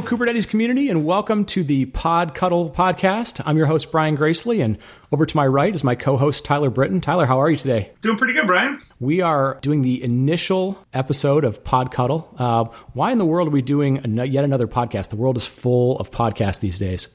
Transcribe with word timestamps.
Hello, 0.00 0.16
Kubernetes 0.16 0.48
community, 0.48 0.88
and 0.88 1.04
welcome 1.04 1.44
to 1.44 1.62
the 1.62 1.84
Pod 1.84 2.34
Cuddle 2.34 2.70
podcast. 2.70 3.42
I'm 3.44 3.58
your 3.58 3.66
host, 3.66 3.92
Brian 3.92 4.16
Gracely, 4.16 4.64
and 4.64 4.78
over 5.12 5.26
to 5.26 5.36
my 5.36 5.46
right 5.46 5.74
is 5.74 5.84
my 5.84 5.94
co 5.94 6.16
host, 6.16 6.42
Tyler 6.42 6.70
Britten. 6.70 7.02
Tyler, 7.02 7.26
how 7.26 7.38
are 7.38 7.50
you 7.50 7.58
today? 7.58 7.92
Doing 8.00 8.16
pretty 8.16 8.32
good, 8.32 8.46
Brian. 8.46 8.80
We 8.98 9.20
are 9.20 9.58
doing 9.60 9.82
the 9.82 10.02
initial 10.02 10.82
episode 10.94 11.44
of 11.44 11.62
Pod 11.64 11.90
Cuddle. 11.92 12.34
Uh, 12.38 12.64
why 12.94 13.12
in 13.12 13.18
the 13.18 13.26
world 13.26 13.48
are 13.48 13.50
we 13.50 13.60
doing 13.60 13.96
yet 14.16 14.42
another 14.42 14.66
podcast? 14.66 15.10
The 15.10 15.16
world 15.16 15.36
is 15.36 15.44
full 15.44 15.98
of 15.98 16.10
podcasts 16.10 16.60
these 16.60 16.78
days. 16.78 17.08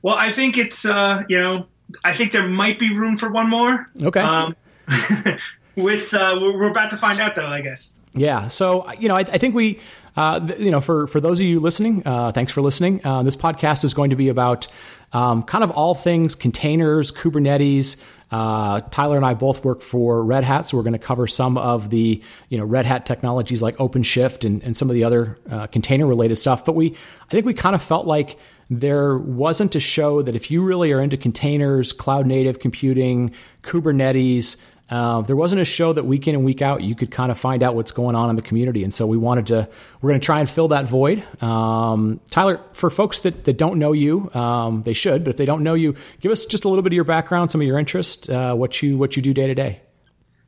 Well, 0.00 0.14
I 0.14 0.32
think 0.32 0.56
it's, 0.56 0.86
uh, 0.86 1.24
you 1.28 1.38
know, 1.38 1.66
I 2.02 2.14
think 2.14 2.32
there 2.32 2.48
might 2.48 2.78
be 2.78 2.96
room 2.96 3.18
for 3.18 3.30
one 3.30 3.50
more. 3.50 3.88
Okay. 4.02 4.20
Um, 4.22 4.56
with 5.76 6.14
uh, 6.14 6.38
we're 6.40 6.70
about 6.70 6.88
to 6.92 6.96
find 6.96 7.20
out, 7.20 7.36
though, 7.36 7.46
I 7.46 7.60
guess. 7.60 7.92
Yeah. 8.14 8.46
So, 8.46 8.90
you 8.94 9.08
know, 9.08 9.16
I, 9.16 9.20
I 9.20 9.38
think 9.38 9.54
we 9.54 9.80
uh, 10.16 10.46
you 10.58 10.70
know, 10.70 10.80
for 10.80 11.06
for 11.06 11.20
those 11.20 11.40
of 11.40 11.46
you 11.46 11.60
listening, 11.60 12.02
uh, 12.06 12.32
thanks 12.32 12.52
for 12.52 12.60
listening. 12.60 13.00
Uh, 13.04 13.22
this 13.22 13.36
podcast 13.36 13.84
is 13.84 13.94
going 13.94 14.10
to 14.10 14.16
be 14.16 14.28
about 14.28 14.66
um, 15.12 15.42
kind 15.42 15.64
of 15.64 15.70
all 15.70 15.94
things 15.94 16.34
containers, 16.34 17.12
Kubernetes. 17.12 18.02
Uh, 18.30 18.80
Tyler 18.90 19.16
and 19.16 19.26
I 19.26 19.34
both 19.34 19.62
work 19.62 19.82
for 19.82 20.24
Red 20.24 20.42
Hat, 20.42 20.66
so 20.66 20.76
we're 20.76 20.82
going 20.84 20.94
to 20.94 20.98
cover 20.98 21.26
some 21.26 21.58
of 21.58 21.90
the 21.90 22.22
you 22.48 22.58
know 22.58 22.64
Red 22.64 22.86
Hat 22.86 23.06
technologies 23.06 23.62
like 23.62 23.76
OpenShift 23.76 24.44
and, 24.44 24.62
and 24.62 24.76
some 24.76 24.88
of 24.88 24.94
the 24.94 25.04
other 25.04 25.38
uh, 25.50 25.66
container 25.66 26.06
related 26.06 26.36
stuff. 26.36 26.64
But 26.64 26.74
we, 26.74 26.92
I 27.28 27.30
think 27.30 27.46
we 27.46 27.54
kind 27.54 27.74
of 27.74 27.82
felt 27.82 28.06
like 28.06 28.38
there 28.70 29.18
wasn't 29.18 29.74
a 29.74 29.80
show 29.80 30.22
that 30.22 30.34
if 30.34 30.50
you 30.50 30.62
really 30.62 30.92
are 30.92 31.00
into 31.00 31.18
containers, 31.18 31.92
cloud 31.92 32.26
native 32.26 32.58
computing, 32.58 33.34
Kubernetes, 33.62 34.56
uh, 34.90 35.22
there 35.22 35.36
wasn't 35.36 35.60
a 35.60 35.64
show 35.64 35.92
that 35.92 36.04
week 36.04 36.28
in 36.28 36.34
and 36.34 36.44
week 36.44 36.60
out 36.60 36.82
you 36.82 36.94
could 36.94 37.10
kind 37.10 37.32
of 37.32 37.38
find 37.38 37.62
out 37.62 37.74
what's 37.74 37.92
going 37.92 38.14
on 38.14 38.28
in 38.30 38.36
the 38.36 38.42
community, 38.42 38.84
and 38.84 38.92
so 38.92 39.06
we 39.06 39.16
wanted 39.16 39.46
to. 39.46 39.68
We're 40.00 40.10
going 40.10 40.20
to 40.20 40.24
try 40.24 40.40
and 40.40 40.50
fill 40.50 40.68
that 40.68 40.86
void. 40.86 41.24
Um, 41.42 42.20
Tyler, 42.30 42.60
for 42.72 42.90
folks 42.90 43.20
that, 43.20 43.44
that 43.44 43.56
don't 43.56 43.78
know 43.78 43.92
you, 43.92 44.30
um, 44.34 44.82
they 44.82 44.92
should, 44.92 45.24
but 45.24 45.30
if 45.30 45.36
they 45.36 45.46
don't 45.46 45.62
know 45.62 45.74
you, 45.74 45.94
give 46.20 46.32
us 46.32 46.44
just 46.44 46.64
a 46.64 46.68
little 46.68 46.82
bit 46.82 46.92
of 46.92 46.96
your 46.96 47.04
background, 47.04 47.50
some 47.50 47.60
of 47.60 47.66
your 47.66 47.78
interests, 47.78 48.28
uh, 48.28 48.54
what 48.54 48.82
you 48.82 48.98
what 48.98 49.16
you 49.16 49.22
do 49.22 49.32
day 49.32 49.46
to 49.46 49.54
day. 49.54 49.80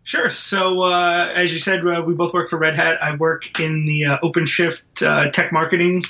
Sure. 0.02 0.28
So, 0.28 0.82
uh, 0.82 1.32
as 1.34 1.54
you 1.54 1.58
said, 1.58 1.86
uh, 1.86 2.02
we 2.06 2.12
both 2.12 2.34
work 2.34 2.50
for 2.50 2.58
Red 2.58 2.76
Hat. 2.76 3.02
I 3.02 3.16
work 3.16 3.58
in 3.58 3.86
the 3.86 4.04
uh, 4.04 4.18
OpenShift 4.22 5.06
uh, 5.06 5.30
tech 5.30 5.50
marketing 5.52 6.02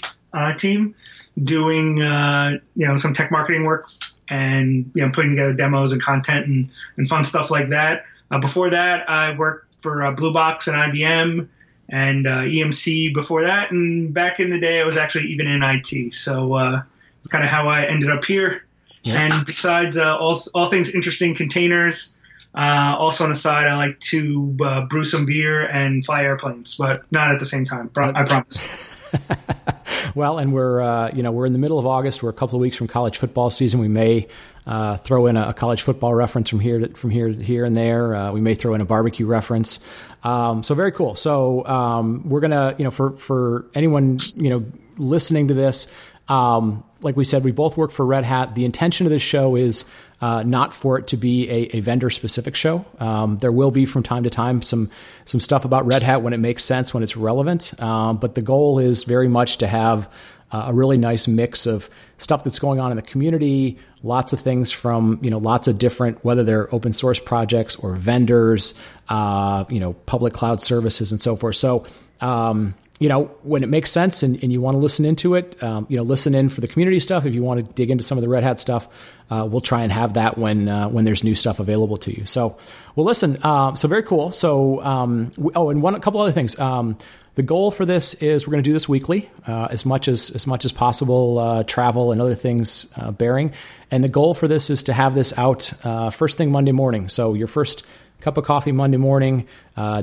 team, 0.58 0.96
doing 1.42 1.98
you 1.98 2.86
know 2.86 2.96
some 2.96 3.14
tech 3.14 3.30
marketing 3.30 3.64
work 3.64 3.88
and 4.28 4.90
you 4.94 5.06
know 5.06 5.12
putting 5.12 5.30
together 5.30 5.52
demos 5.52 5.92
and 5.92 6.02
content 6.02 6.46
and, 6.46 6.70
and 6.96 7.08
fun 7.08 7.24
stuff 7.24 7.50
like 7.50 7.68
that. 7.68 8.04
Uh, 8.34 8.38
before 8.38 8.70
that, 8.70 9.08
I 9.08 9.36
worked 9.36 9.72
for 9.80 10.04
uh, 10.04 10.10
Blue 10.10 10.32
Box 10.32 10.66
and 10.66 10.76
IBM 10.76 11.46
and 11.88 12.26
uh, 12.26 12.30
EMC 12.38 13.14
before 13.14 13.44
that. 13.44 13.70
And 13.70 14.12
back 14.12 14.40
in 14.40 14.50
the 14.50 14.58
day, 14.58 14.80
I 14.80 14.84
was 14.84 14.96
actually 14.96 15.28
even 15.28 15.46
in 15.46 15.62
IT. 15.62 16.12
So 16.12 16.54
uh, 16.54 16.82
it's 17.20 17.28
kind 17.28 17.44
of 17.44 17.50
how 17.50 17.68
I 17.68 17.86
ended 17.86 18.10
up 18.10 18.24
here. 18.24 18.64
Yeah. 19.04 19.20
And 19.20 19.46
besides 19.46 19.98
uh, 19.98 20.16
all, 20.16 20.42
all 20.52 20.66
things 20.66 20.96
interesting 20.96 21.36
containers, 21.36 22.12
uh, 22.56 22.96
also 22.98 23.22
on 23.22 23.30
the 23.30 23.36
side, 23.36 23.68
I 23.68 23.76
like 23.76 24.00
to 24.00 24.56
uh, 24.64 24.86
brew 24.86 25.04
some 25.04 25.26
beer 25.26 25.64
and 25.64 26.04
fly 26.04 26.24
airplanes, 26.24 26.76
but 26.76 27.04
not 27.12 27.30
at 27.30 27.38
the 27.38 27.46
same 27.46 27.64
time. 27.64 27.88
I 27.94 28.24
promise. 28.24 29.12
well, 30.14 30.38
and 30.38 30.52
we're 30.52 30.80
uh, 30.80 31.10
you 31.14 31.22
know 31.22 31.32
we're 31.32 31.46
in 31.46 31.52
the 31.52 31.58
middle 31.58 31.78
of 31.78 31.86
August. 31.86 32.22
We're 32.22 32.30
a 32.30 32.34
couple 32.34 32.56
of 32.56 32.62
weeks 32.62 32.76
from 32.76 32.86
college 32.86 33.18
football 33.18 33.50
season. 33.50 33.80
We 33.80 33.88
may 33.88 34.28
uh, 34.66 34.96
throw 34.96 35.26
in 35.26 35.36
a, 35.36 35.52
college 35.52 35.82
football 35.82 36.14
reference 36.14 36.50
from 36.50 36.60
here 36.60 36.78
to, 36.78 36.88
from 36.94 37.10
here 37.10 37.28
here 37.28 37.64
and 37.64 37.76
there. 37.76 38.14
Uh, 38.14 38.32
we 38.32 38.40
may 38.40 38.54
throw 38.54 38.74
in 38.74 38.80
a 38.80 38.84
barbecue 38.84 39.26
reference. 39.26 39.80
Um, 40.22 40.62
so 40.62 40.74
very 40.74 40.92
cool. 40.92 41.14
So 41.14 41.66
um, 41.66 42.28
we're 42.28 42.40
gonna 42.40 42.74
you 42.78 42.84
know 42.84 42.90
for 42.90 43.12
for 43.12 43.66
anyone 43.74 44.18
you 44.36 44.50
know 44.50 44.64
listening 44.96 45.48
to 45.48 45.54
this. 45.54 45.92
Um, 46.28 46.84
like 47.00 47.16
we 47.16 47.24
said, 47.24 47.44
we 47.44 47.52
both 47.52 47.76
work 47.76 47.90
for 47.90 48.04
Red 48.04 48.24
Hat. 48.24 48.54
The 48.54 48.64
intention 48.64 49.06
of 49.06 49.12
this 49.12 49.22
show 49.22 49.56
is 49.56 49.84
uh, 50.22 50.42
not 50.42 50.72
for 50.72 50.98
it 50.98 51.08
to 51.08 51.16
be 51.16 51.50
a, 51.50 51.76
a 51.76 51.80
vendor 51.80 52.08
specific 52.08 52.56
show. 52.56 52.84
Um, 52.98 53.36
there 53.38 53.52
will 53.52 53.70
be 53.70 53.84
from 53.84 54.02
time 54.02 54.22
to 54.22 54.30
time 54.30 54.62
some 54.62 54.90
some 55.26 55.40
stuff 55.40 55.64
about 55.64 55.86
Red 55.86 56.02
Hat 56.02 56.22
when 56.22 56.32
it 56.32 56.38
makes 56.38 56.64
sense, 56.64 56.94
when 56.94 57.02
it's 57.02 57.16
relevant. 57.16 57.80
Um, 57.82 58.16
but 58.16 58.34
the 58.34 58.42
goal 58.42 58.78
is 58.78 59.04
very 59.04 59.28
much 59.28 59.58
to 59.58 59.66
have 59.66 60.10
uh, 60.50 60.66
a 60.68 60.72
really 60.72 60.96
nice 60.96 61.28
mix 61.28 61.66
of 61.66 61.90
stuff 62.16 62.42
that's 62.42 62.58
going 62.58 62.80
on 62.80 62.90
in 62.90 62.96
the 62.96 63.02
community, 63.02 63.78
lots 64.02 64.32
of 64.32 64.40
things 64.40 64.72
from 64.72 65.18
you 65.20 65.30
know 65.30 65.38
lots 65.38 65.68
of 65.68 65.78
different 65.78 66.24
whether 66.24 66.42
they're 66.42 66.74
open 66.74 66.94
source 66.94 67.18
projects 67.18 67.76
or 67.76 67.94
vendors, 67.94 68.72
uh, 69.10 69.64
you 69.68 69.80
know 69.80 69.92
public 69.92 70.32
cloud 70.32 70.62
services 70.62 71.12
and 71.12 71.20
so 71.20 71.36
forth. 71.36 71.56
So. 71.56 71.86
Um, 72.20 72.74
you 73.00 73.08
know, 73.08 73.24
when 73.42 73.64
it 73.64 73.68
makes 73.68 73.90
sense 73.90 74.22
and, 74.22 74.40
and 74.42 74.52
you 74.52 74.60
want 74.60 74.76
to 74.76 74.78
listen 74.78 75.04
into 75.04 75.34
it, 75.34 75.60
um, 75.62 75.84
you 75.88 75.96
know, 75.96 76.04
listen 76.04 76.34
in 76.34 76.48
for 76.48 76.60
the 76.60 76.68
community 76.68 77.00
stuff. 77.00 77.26
If 77.26 77.34
you 77.34 77.42
want 77.42 77.66
to 77.66 77.72
dig 77.72 77.90
into 77.90 78.04
some 78.04 78.18
of 78.18 78.22
the 78.22 78.28
Red 78.28 78.44
Hat 78.44 78.60
stuff, 78.60 78.88
uh, 79.30 79.46
we'll 79.50 79.60
try 79.60 79.82
and 79.82 79.90
have 79.90 80.14
that 80.14 80.38
when 80.38 80.68
uh, 80.68 80.88
when 80.88 81.04
there's 81.04 81.24
new 81.24 81.34
stuff 81.34 81.58
available 81.58 81.96
to 81.98 82.16
you. 82.16 82.24
So, 82.24 82.56
well, 82.94 83.04
listen. 83.04 83.38
Uh, 83.42 83.74
so 83.74 83.88
very 83.88 84.04
cool. 84.04 84.30
So, 84.30 84.80
um, 84.82 85.32
we, 85.36 85.52
oh, 85.56 85.70
and 85.70 85.82
one 85.82 85.96
a 85.96 86.00
couple 86.00 86.20
other 86.20 86.32
things. 86.32 86.58
Um, 86.58 86.96
the 87.34 87.42
goal 87.42 87.72
for 87.72 87.84
this 87.84 88.14
is 88.14 88.46
we're 88.46 88.52
going 88.52 88.62
to 88.62 88.68
do 88.68 88.72
this 88.72 88.88
weekly, 88.88 89.28
uh, 89.48 89.66
as 89.72 89.84
much 89.84 90.06
as 90.06 90.30
as 90.30 90.46
much 90.46 90.64
as 90.64 90.70
possible. 90.70 91.38
Uh, 91.40 91.64
travel 91.64 92.12
and 92.12 92.20
other 92.20 92.34
things 92.34 92.92
uh, 92.96 93.10
bearing, 93.10 93.52
and 93.90 94.04
the 94.04 94.08
goal 94.08 94.34
for 94.34 94.46
this 94.46 94.70
is 94.70 94.84
to 94.84 94.92
have 94.92 95.16
this 95.16 95.36
out 95.36 95.72
first 96.12 96.38
thing 96.38 96.52
Monday 96.52 96.72
morning. 96.72 97.08
So 97.08 97.34
your 97.34 97.48
first 97.48 97.84
cup 98.20 98.36
of 98.36 98.44
coffee 98.44 98.72
Monday 98.72 98.98
morning. 98.98 99.48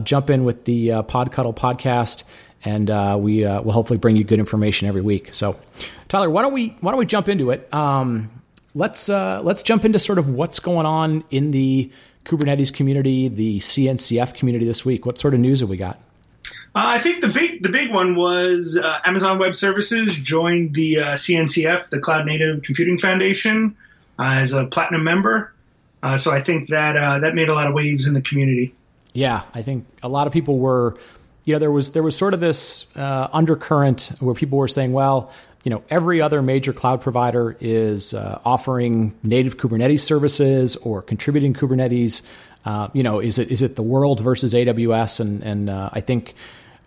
jump 0.04 0.30
in 0.30 0.44
with 0.44 0.66
the 0.66 1.04
Pod 1.08 1.32
Cuddle 1.32 1.54
podcast 1.54 2.26
and 2.64 2.90
uh, 2.90 3.18
we 3.20 3.46
uh, 3.46 3.62
will 3.62 3.72
hopefully 3.72 3.98
bring 3.98 4.16
you 4.16 4.24
good 4.24 4.40
information 4.40 4.88
every 4.88 5.02
week. 5.02 5.34
So, 5.34 5.58
Tyler, 6.08 6.30
why 6.30 6.42
don't 6.42 6.54
we 6.54 6.70
why 6.82 6.92
don't 6.92 7.00
we 7.00 7.06
jump 7.06 7.28
into 7.30 7.52
it? 7.52 7.72
Um, 7.74 8.30
let's 8.74 9.10
uh, 9.10 9.42
let's 9.44 9.64
jump 9.64 9.86
into 9.86 10.00
sort 10.00 10.20
of 10.20 10.30
what's 10.30 10.60
going 10.60 10.86
on 10.86 11.24
in 11.32 11.52
the 11.52 11.92
Kubernetes 12.26 12.74
community, 12.74 13.28
the 13.28 13.60
CNCF 13.60 14.36
community 14.36 14.66
this 14.66 14.86
week. 14.86 15.06
What 15.06 15.18
sort 15.18 15.34
of 15.34 15.40
news 15.40 15.62
have 15.62 15.70
we 15.70 15.78
got? 15.78 16.00
Uh, 16.74 16.96
I 16.96 17.00
think 17.00 17.22
the 17.22 17.28
big 17.28 17.64
the 17.64 17.70
big 17.70 17.92
one 17.92 18.16
was 18.16 18.78
uh, 18.78 19.00
Amazon 19.06 19.40
Web 19.40 19.56
Services 19.56 20.16
joined 20.16 20.74
the 20.74 21.00
uh, 21.00 21.06
CNCF, 21.14 21.90
the 21.90 22.00
Cloud 22.00 22.26
Native 22.26 22.64
Computing 22.64 22.98
Foundation, 22.98 23.76
as 24.20 24.52
a 24.52 24.66
platinum 24.66 25.04
member. 25.04 25.54
so 26.18 26.32
I 26.32 26.42
think 26.42 26.68
that 26.68 26.94
that 27.22 27.34
made 27.36 27.50
a 27.50 27.54
lot 27.54 27.68
of 27.68 27.74
waves 27.74 28.08
in 28.08 28.14
the 28.14 28.22
community. 28.22 28.74
Yeah, 29.14 29.42
I 29.54 29.62
think 29.62 29.86
a 30.04 30.08
lot 30.08 30.28
of 30.28 30.32
people 30.32 30.60
were 30.60 30.96
you 31.44 31.54
know, 31.54 31.60
there 31.60 31.72
was 31.72 31.92
there 31.92 32.04
was 32.04 32.16
sort 32.16 32.34
of 32.34 32.40
this 32.40 32.96
uh, 32.96 33.30
undercurrent 33.34 34.12
where 34.20 34.36
people 34.36 34.58
were 34.58 34.68
saying, 34.68 34.94
well, 34.94 35.32
you 35.64 35.72
know, 35.72 35.84
every 35.90 36.22
other 36.22 36.42
major 36.42 36.74
cloud 36.74 37.02
provider 37.02 37.56
is 37.60 38.14
uh, 38.14 38.40
offering 38.46 39.18
native 39.24 39.58
Kubernetes 39.58 40.00
services 40.00 40.76
or 40.78 41.02
contributing 41.02 41.54
Kubernetes. 41.54 42.22
Uh, 42.64 42.90
you 42.94 43.04
know, 43.04 43.20
is 43.20 43.40
it 43.40 43.52
is 43.52 43.62
it 43.62 43.76
the 43.76 43.84
world 43.84 44.20
versus 44.20 44.54
AWS? 44.54 45.20
And 45.20 45.44
and 45.44 45.70
uh, 45.70 45.90
I 45.92 46.02
think 46.02 46.34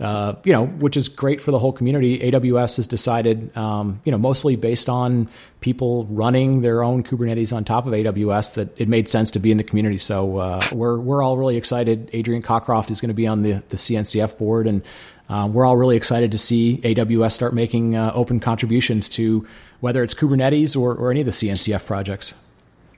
uh, 0.00 0.34
you 0.44 0.52
know, 0.52 0.66
which 0.66 0.96
is 0.96 1.08
great 1.08 1.40
for 1.40 1.52
the 1.52 1.58
whole 1.58 1.72
community. 1.72 2.18
AWS 2.18 2.76
has 2.76 2.86
decided, 2.86 3.56
um, 3.56 4.00
you 4.04 4.10
know, 4.10 4.18
mostly 4.18 4.56
based 4.56 4.88
on 4.88 5.28
people 5.60 6.04
running 6.06 6.62
their 6.62 6.82
own 6.82 7.04
Kubernetes 7.04 7.54
on 7.54 7.64
top 7.64 7.86
of 7.86 7.92
AWS, 7.92 8.54
that 8.54 8.80
it 8.80 8.88
made 8.88 9.08
sense 9.08 9.30
to 9.32 9.38
be 9.38 9.52
in 9.52 9.56
the 9.56 9.62
community. 9.62 9.98
So 9.98 10.38
uh, 10.38 10.68
we're 10.72 10.98
we're 10.98 11.22
all 11.22 11.36
really 11.36 11.56
excited. 11.56 12.10
Adrian 12.12 12.42
Cockcroft 12.42 12.90
is 12.90 13.00
going 13.00 13.10
to 13.10 13.14
be 13.14 13.28
on 13.28 13.42
the 13.42 13.62
the 13.68 13.76
CNCF 13.76 14.36
board, 14.36 14.66
and 14.66 14.82
um, 15.28 15.54
we're 15.54 15.64
all 15.64 15.76
really 15.76 15.96
excited 15.96 16.32
to 16.32 16.38
see 16.38 16.78
AWS 16.78 17.32
start 17.32 17.54
making 17.54 17.94
uh, 17.94 18.10
open 18.14 18.40
contributions 18.40 19.08
to 19.10 19.46
whether 19.78 20.02
it's 20.02 20.14
Kubernetes 20.14 20.76
or, 20.76 20.94
or 20.94 21.12
any 21.12 21.20
of 21.20 21.26
the 21.26 21.32
CNCF 21.32 21.86
projects. 21.86 22.34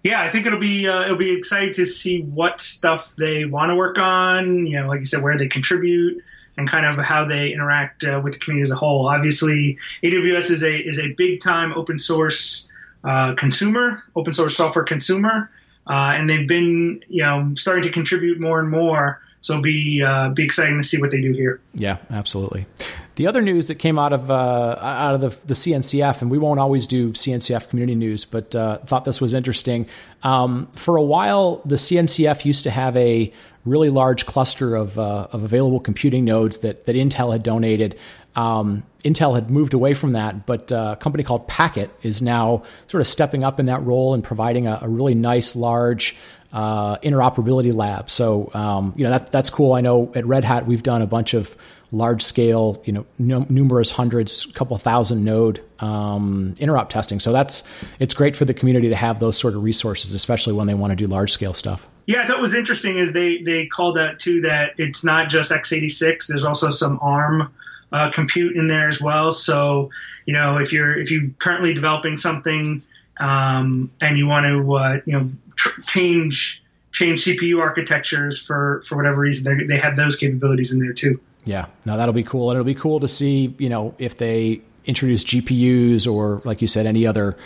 Yeah, 0.03 0.23
I 0.23 0.29
think 0.31 0.47
it'll 0.47 0.61
be 0.61 0.89
uh, 0.89 1.03
it'll 1.03 1.17
be 1.17 1.37
exciting 1.37 1.75
to 1.75 1.85
see 1.85 2.23
what 2.23 2.63
stuff 2.63 3.07
they 3.19 3.45
want 3.45 3.69
to 3.69 3.75
work 3.75 3.99
on. 3.99 4.67
You 4.67 4.81
know, 4.81 4.89
like 4.89 5.01
you 5.01 5.05
said, 5.05 5.23
where 5.23 5.37
they 5.37 5.49
contribute 5.49 6.23
and 6.57 6.69
kind 6.69 6.87
of 6.87 7.05
how 7.05 7.25
they 7.25 7.53
interact 7.53 8.05
uh, 8.05 8.21
with 8.23 8.35
the 8.35 8.39
community 8.39 8.63
as 8.63 8.71
a 8.71 8.77
whole. 8.77 9.09
Obviously, 9.09 9.79
AWS 10.03 10.51
is 10.51 10.63
a 10.63 10.77
is 10.77 10.99
a 10.99 11.13
big 11.15 11.41
time 11.41 11.73
open 11.75 11.99
source 11.99 12.69
uh, 13.05 13.35
consumer, 13.35 14.03
open 14.15 14.33
source 14.33 14.57
software 14.57 14.85
consumer, 14.85 15.51
uh, 15.87 16.13
and 16.15 16.29
they've 16.29 16.49
been 16.49 17.03
you 17.09 17.23
know 17.23 17.53
starting 17.57 17.83
to 17.83 17.91
contribute 17.91 18.41
more 18.41 18.61
and 18.61 18.71
more. 18.71 19.21
So 19.47 19.61
be 19.61 20.03
uh, 20.05 20.31
be 20.31 20.43
exciting 20.43 20.77
to 20.77 20.83
see 20.83 21.01
what 21.01 21.13
they 21.13 21.21
do 21.21 21.31
here. 21.31 21.61
Yeah, 21.73 21.99
absolutely. 22.11 22.67
The 23.15 23.29
other 23.29 23.43
news 23.43 23.69
that 23.69 23.77
came 23.77 23.97
out 23.97 24.13
of 24.13 24.29
uh, 24.29 24.35
out 24.35 25.15
of 25.15 25.21
the, 25.21 25.47
the, 25.47 25.55
CNCF, 25.55 26.21
and 26.21 26.33
we 26.33 26.37
won't 26.37 26.59
always 26.59 26.89
do 26.89 27.13
CNCF 27.13 27.69
community 27.69 27.95
news, 27.95 28.25
but 28.25 28.57
uh, 28.57 28.79
thought 28.79 29.05
this 29.05 29.21
was 29.21 29.35
interesting. 29.35 29.87
Um, 30.25 30.67
for 30.73 30.97
a 30.97 31.03
while, 31.03 31.63
the 31.65 31.77
CNCF 31.77 32.45
used 32.45 32.65
to 32.65 32.73
have 32.73 32.97
a 32.97 33.33
really 33.65 33.89
large 33.89 34.27
cluster 34.27 34.75
of, 34.75 34.99
uh, 34.99 35.29
of 35.31 35.45
available 35.45 35.79
computing 35.79 36.25
nodes 36.25 36.59
that, 36.59 36.87
that 36.87 36.97
Intel 36.97 37.31
had 37.31 37.45
donated. 37.45 37.97
Um, 38.35 38.83
Intel 39.05 39.37
had 39.37 39.49
moved 39.49 39.75
away 39.75 39.95
from 39.95 40.13
that, 40.13 40.45
but 40.45 40.73
uh, 40.73 40.95
a 40.95 40.97
company 40.97 41.23
called 41.23 41.47
Packet 41.47 41.91
is 42.03 42.21
now 42.21 42.65
sort 42.89 43.01
of 43.01 43.07
stepping 43.07 43.45
up 43.45 43.61
in 43.61 43.67
that 43.67 43.83
role 43.85 44.13
and 44.13 44.25
providing 44.25 44.67
a, 44.67 44.81
a 44.83 44.89
really 44.89 45.15
nice, 45.15 45.55
large 45.55 46.17
uh, 46.57 46.97
interoperability 47.01 47.75
lab. 47.75 48.09
So 48.09 48.51
um, 48.55 48.95
you 48.97 49.05
know 49.05 49.11
that 49.11 49.31
that's 49.31 49.51
cool. 49.51 49.75
I 49.75 49.83
know 49.83 50.11
at 50.15 50.25
Red 50.25 50.43
Hat 50.43 50.67
we've 50.67 50.83
done 50.83 51.03
a 51.03 51.07
bunch 51.07 51.35
of 51.35 51.55
large 51.93 52.23
scale, 52.23 52.83
you 52.87 52.95
know, 52.95 53.07
n- 53.21 53.47
numerous 53.51 53.91
hundreds, 53.91 54.47
couple 54.47 54.79
thousand 54.79 55.23
node 55.23 55.63
um, 55.81 56.55
interop 56.59 56.89
testing. 56.89 57.21
So 57.21 57.31
that's 57.31 57.63
it's 58.01 58.15
great 58.15 58.35
for 58.35 58.47
the 58.47 58.55
community 58.55 58.89
to 58.89 58.97
have 58.97 59.21
those 59.21 59.37
sort 59.37 59.55
of 59.55 59.65
resources, 59.65 60.15
especially 60.15 60.55
when 60.55 60.67
they 60.67 60.73
want 60.73 60.93
to 60.93 60.97
do 60.97 61.07
large 61.07 61.31
scale 61.31 61.53
stuff. 61.53 61.87
Yeah, 62.07 62.23
I 62.23 62.27
thought 62.27 62.41
was 62.41 62.55
interesting 62.55 62.97
is 62.97 63.13
they 63.13 63.43
they 63.43 63.67
called 63.67 63.99
out 63.99 64.19
too 64.19 64.41
that 64.41 64.71
it's 64.79 65.05
not 65.05 65.29
just 65.29 65.53
x86. 65.53 66.27
There's 66.27 66.45
also 66.45 66.71
some 66.71 66.99
ARM 67.03 67.53
uh, 67.93 68.11
compute 68.13 68.57
in 68.57 68.67
there 68.67 68.89
as 68.89 68.99
well. 68.99 69.31
So 69.31 69.91
you 70.25 70.33
know 70.33 70.57
if 70.57 70.73
you're 70.73 70.99
if 70.99 71.11
you're 71.11 71.29
currently 71.39 71.75
developing 71.75 72.17
something 72.17 72.83
um, 73.19 73.91
and 74.01 74.19
you 74.19 74.27
want 74.27 74.47
to 74.47 74.75
uh, 74.75 75.01
you 75.05 75.13
know 75.13 75.31
tr- 75.57 75.81
change 75.83 76.63
change 76.93 77.25
CPU 77.25 77.61
architectures 77.61 78.41
for 78.41 78.83
for 78.87 78.97
whatever 78.97 79.21
reason, 79.21 79.45
they 79.45 79.65
they 79.65 79.79
have 79.79 79.97
those 79.97 80.17
capabilities 80.17 80.73
in 80.73 80.81
there 80.81 80.93
too. 80.93 81.21
Yeah, 81.45 81.67
now 81.85 81.97
that'll 81.97 82.15
be 82.15 82.25
cool, 82.25 82.51
and 82.51 82.57
it'll 82.57 82.67
be 82.67 82.75
cool 82.75 83.01
to 83.01 83.09
see 83.09 83.55
you 83.59 83.69
know 83.69 83.95
if 83.99 84.17
they 84.19 84.63
introduce 84.85 85.25
GPUs 85.25 86.11
or 86.11 86.41
like 86.45 86.63
you 86.63 86.69
said 86.69 86.87
any 86.87 87.07
other 87.07 87.37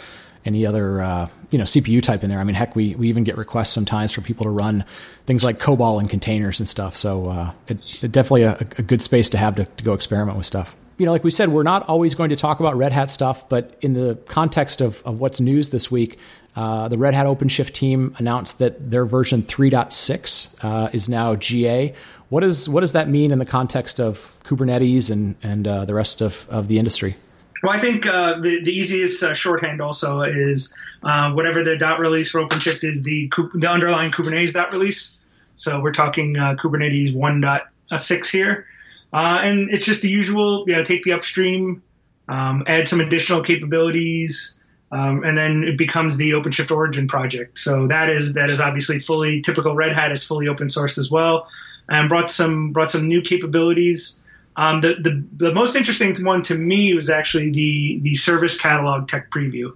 any 0.44 0.66
other 0.66 1.00
uh, 1.00 1.28
you 1.50 1.58
know 1.58 1.64
CPU 1.64 2.02
type 2.02 2.22
in 2.24 2.30
there. 2.30 2.40
I 2.40 2.44
mean, 2.44 2.54
heck, 2.54 2.74
we, 2.74 2.94
we 2.94 3.08
even 3.08 3.24
get 3.24 3.36
requests 3.36 3.70
sometimes 3.70 4.12
for 4.12 4.20
people 4.20 4.44
to 4.44 4.50
run 4.50 4.84
things 5.26 5.44
like 5.44 5.58
COBOL 5.58 6.00
and 6.00 6.08
containers 6.08 6.60
and 6.60 6.68
stuff. 6.68 6.96
So 6.96 7.28
uh, 7.28 7.52
it's 7.68 8.02
it 8.02 8.12
definitely 8.12 8.44
a, 8.44 8.56
a, 8.78 8.82
good 8.82 9.02
space 9.02 9.30
to 9.30 9.38
have 9.38 9.56
to, 9.56 9.64
to 9.64 9.84
go 9.84 9.92
experiment 9.92 10.36
with 10.38 10.46
stuff. 10.46 10.76
You 11.00 11.06
know, 11.06 11.12
like 11.12 11.24
we 11.24 11.30
said, 11.30 11.48
we're 11.48 11.62
not 11.62 11.88
always 11.88 12.14
going 12.14 12.28
to 12.28 12.36
talk 12.36 12.60
about 12.60 12.76
Red 12.76 12.92
Hat 12.92 13.08
stuff, 13.08 13.48
but 13.48 13.74
in 13.80 13.94
the 13.94 14.16
context 14.26 14.82
of, 14.82 15.02
of 15.06 15.18
what's 15.18 15.40
news 15.40 15.70
this 15.70 15.90
week, 15.90 16.18
uh, 16.54 16.88
the 16.88 16.98
Red 16.98 17.14
Hat 17.14 17.24
OpenShift 17.24 17.72
team 17.72 18.14
announced 18.18 18.58
that 18.58 18.90
their 18.90 19.06
version 19.06 19.42
3.6 19.42 20.62
uh, 20.62 20.90
is 20.92 21.08
now 21.08 21.36
GA. 21.36 21.94
What, 22.28 22.44
is, 22.44 22.68
what 22.68 22.80
does 22.80 22.92
that 22.92 23.08
mean 23.08 23.30
in 23.30 23.38
the 23.38 23.46
context 23.46 23.98
of 23.98 24.18
Kubernetes 24.44 25.10
and, 25.10 25.36
and 25.42 25.66
uh, 25.66 25.86
the 25.86 25.94
rest 25.94 26.20
of, 26.20 26.46
of 26.50 26.68
the 26.68 26.78
industry? 26.78 27.16
Well, 27.62 27.72
I 27.72 27.78
think 27.78 28.06
uh, 28.06 28.38
the, 28.38 28.62
the 28.62 28.70
easiest 28.70 29.22
uh, 29.22 29.32
shorthand 29.32 29.80
also 29.80 30.20
is 30.20 30.70
uh, 31.02 31.32
whatever 31.32 31.62
the 31.62 31.78
dot 31.78 31.98
release 31.98 32.30
for 32.30 32.42
OpenShift 32.42 32.84
is 32.84 33.04
the 33.04 33.32
the 33.54 33.70
underlying 33.70 34.12
Kubernetes 34.12 34.52
dot 34.52 34.70
release. 34.70 35.16
So 35.54 35.80
we're 35.80 35.92
talking 35.92 36.34
Kubernetes 36.34 37.14
1.6 37.14 38.30
here, 38.30 38.66
uh, 39.12 39.40
and 39.42 39.70
it's 39.70 39.86
just 39.86 40.02
the 40.02 40.08
usual. 40.08 40.64
You 40.66 40.76
know, 40.76 40.84
take 40.84 41.02
the 41.02 41.12
upstream, 41.12 41.82
um, 42.28 42.64
add 42.66 42.88
some 42.88 43.00
additional 43.00 43.42
capabilities, 43.42 44.58
um, 44.92 45.22
and 45.24 45.36
then 45.36 45.64
it 45.64 45.78
becomes 45.78 46.16
the 46.16 46.32
OpenShift 46.32 46.74
Origin 46.74 47.08
project. 47.08 47.58
So 47.58 47.86
that 47.88 48.08
is 48.08 48.34
that 48.34 48.50
is 48.50 48.60
obviously 48.60 49.00
fully 49.00 49.42
typical 49.42 49.74
Red 49.74 49.92
Hat. 49.92 50.12
It's 50.12 50.24
fully 50.24 50.48
open 50.48 50.68
source 50.68 50.98
as 50.98 51.10
well, 51.10 51.48
and 51.88 52.08
brought 52.08 52.30
some 52.30 52.72
brought 52.72 52.90
some 52.90 53.08
new 53.08 53.22
capabilities. 53.22 54.18
Um, 54.56 54.80
the, 54.80 54.94
the, 54.94 55.24
the 55.36 55.54
most 55.54 55.76
interesting 55.76 56.24
one 56.24 56.42
to 56.42 56.54
me 56.54 56.92
was 56.92 57.08
actually 57.08 57.50
the 57.50 58.00
the 58.02 58.14
service 58.14 58.58
catalog 58.58 59.08
tech 59.08 59.30
preview. 59.30 59.74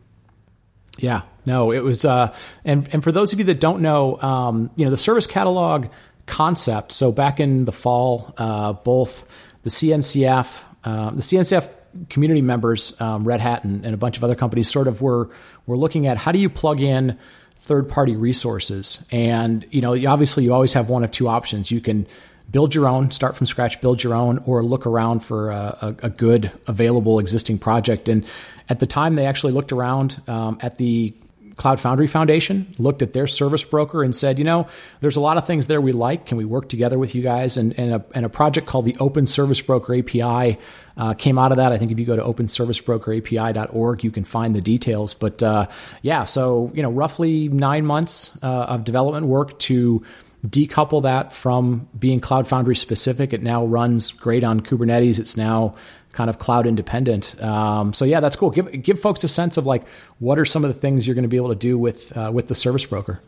Yeah, 0.98 1.22
no, 1.44 1.72
it 1.72 1.80
was, 1.80 2.04
uh, 2.04 2.34
and 2.64 2.88
and 2.92 3.02
for 3.02 3.10
those 3.10 3.32
of 3.32 3.38
you 3.38 3.44
that 3.46 3.60
don't 3.60 3.82
know, 3.82 4.20
um, 4.20 4.70
you 4.76 4.84
know, 4.84 4.90
the 4.90 4.96
service 4.96 5.26
catalog 5.26 5.86
concept. 6.26 6.92
So 6.92 7.12
back 7.12 7.40
in 7.40 7.64
the 7.64 7.72
fall, 7.72 8.34
uh, 8.36 8.72
both 8.72 9.26
the 9.62 9.70
CNCF, 9.70 10.64
uh, 10.84 11.10
the 11.10 11.22
CNCF 11.22 11.70
community 12.08 12.42
members, 12.42 13.00
um, 13.00 13.24
Red 13.24 13.40
Hat, 13.40 13.64
and, 13.64 13.84
and, 13.84 13.94
a 13.94 13.96
bunch 13.96 14.16
of 14.16 14.24
other 14.24 14.34
companies, 14.34 14.70
sort 14.70 14.88
of 14.88 15.00
were 15.00 15.30
were 15.66 15.76
looking 15.76 16.06
at 16.06 16.16
how 16.16 16.32
do 16.32 16.38
you 16.38 16.50
plug 16.50 16.80
in 16.80 17.18
third 17.56 17.88
party 17.88 18.16
resources, 18.16 19.06
and 19.10 19.64
you 19.70 19.80
know, 19.80 19.94
obviously, 20.08 20.44
you 20.44 20.52
always 20.52 20.72
have 20.72 20.88
one 20.88 21.04
of 21.04 21.10
two 21.10 21.28
options. 21.28 21.70
You 21.70 21.80
can 21.80 22.06
build 22.50 22.74
your 22.74 22.86
own, 22.86 23.10
start 23.10 23.36
from 23.36 23.46
scratch, 23.46 23.80
build 23.80 24.02
your 24.02 24.14
own, 24.14 24.38
or 24.46 24.62
look 24.62 24.86
around 24.86 25.20
for 25.20 25.50
a, 25.50 25.78
a, 25.80 26.06
a 26.06 26.10
good 26.10 26.52
available 26.66 27.18
existing 27.18 27.58
project. 27.58 28.08
And 28.08 28.24
at 28.68 28.80
the 28.80 28.86
time, 28.86 29.14
they 29.14 29.26
actually 29.26 29.52
looked 29.52 29.72
around 29.72 30.20
um, 30.28 30.58
at 30.60 30.78
the 30.78 31.14
Cloud 31.56 31.78
Foundry 31.80 32.06
Foundation, 32.06 32.74
looked 32.78 33.02
at 33.02 33.12
their 33.12 33.26
service 33.26 33.64
broker 33.64 34.02
and 34.02 34.14
said, 34.14 34.38
you 34.38 34.44
know, 34.44 34.66
there's 35.00 35.16
a 35.16 35.20
lot 35.20 35.36
of 35.36 35.46
things 35.46 35.66
there 35.66 35.80
we 35.80 35.92
like. 35.92 36.26
Can 36.26 36.36
we 36.36 36.44
work 36.44 36.68
together 36.68 36.98
with 36.98 37.14
you 37.14 37.22
guys? 37.22 37.56
And, 37.56 37.78
and, 37.78 37.94
a, 37.94 38.04
and 38.14 38.26
a 38.26 38.28
project 38.28 38.66
called 38.66 38.84
the 38.84 38.96
Open 38.98 39.26
Service 39.26 39.60
Broker 39.60 39.94
API 39.94 40.58
uh, 40.96 41.14
came 41.14 41.38
out 41.38 41.52
of 41.52 41.58
that. 41.58 41.72
I 41.72 41.78
think 41.78 41.92
if 41.92 41.98
you 41.98 42.06
go 42.06 42.16
to 42.16 42.22
openservicebroker.api.org, 42.22 44.04
you 44.04 44.10
can 44.10 44.24
find 44.24 44.54
the 44.54 44.60
details. 44.60 45.14
But 45.14 45.42
uh, 45.42 45.68
yeah, 46.02 46.24
so, 46.24 46.72
you 46.74 46.82
know, 46.82 46.90
roughly 46.90 47.48
nine 47.48 47.86
months 47.86 48.36
uh, 48.42 48.46
of 48.46 48.84
development 48.84 49.26
work 49.26 49.58
to 49.60 50.04
decouple 50.46 51.04
that 51.04 51.32
from 51.32 51.88
being 51.98 52.20
Cloud 52.20 52.46
Foundry 52.48 52.76
specific. 52.76 53.32
It 53.32 53.42
now 53.42 53.64
runs 53.64 54.12
great 54.12 54.44
on 54.44 54.60
Kubernetes. 54.60 55.18
It's 55.18 55.36
now 55.36 55.76
kind 56.14 56.30
of 56.30 56.38
cloud 56.38 56.66
independent. 56.66 57.40
Um, 57.42 57.92
so 57.92 58.04
yeah, 58.04 58.20
that's 58.20 58.36
cool. 58.36 58.50
Give 58.50 58.82
give 58.82 58.98
folks 58.98 59.24
a 59.24 59.28
sense 59.28 59.56
of 59.56 59.66
like 59.66 59.86
what 60.18 60.38
are 60.38 60.44
some 60.44 60.64
of 60.64 60.72
the 60.72 60.80
things 60.80 61.06
you're 61.06 61.14
going 61.14 61.24
to 61.24 61.28
be 61.28 61.36
able 61.36 61.50
to 61.50 61.54
do 61.54 61.76
with 61.76 62.16
uh, 62.16 62.30
with 62.32 62.48
the 62.48 62.54
service 62.54 62.86
broker. 62.86 63.20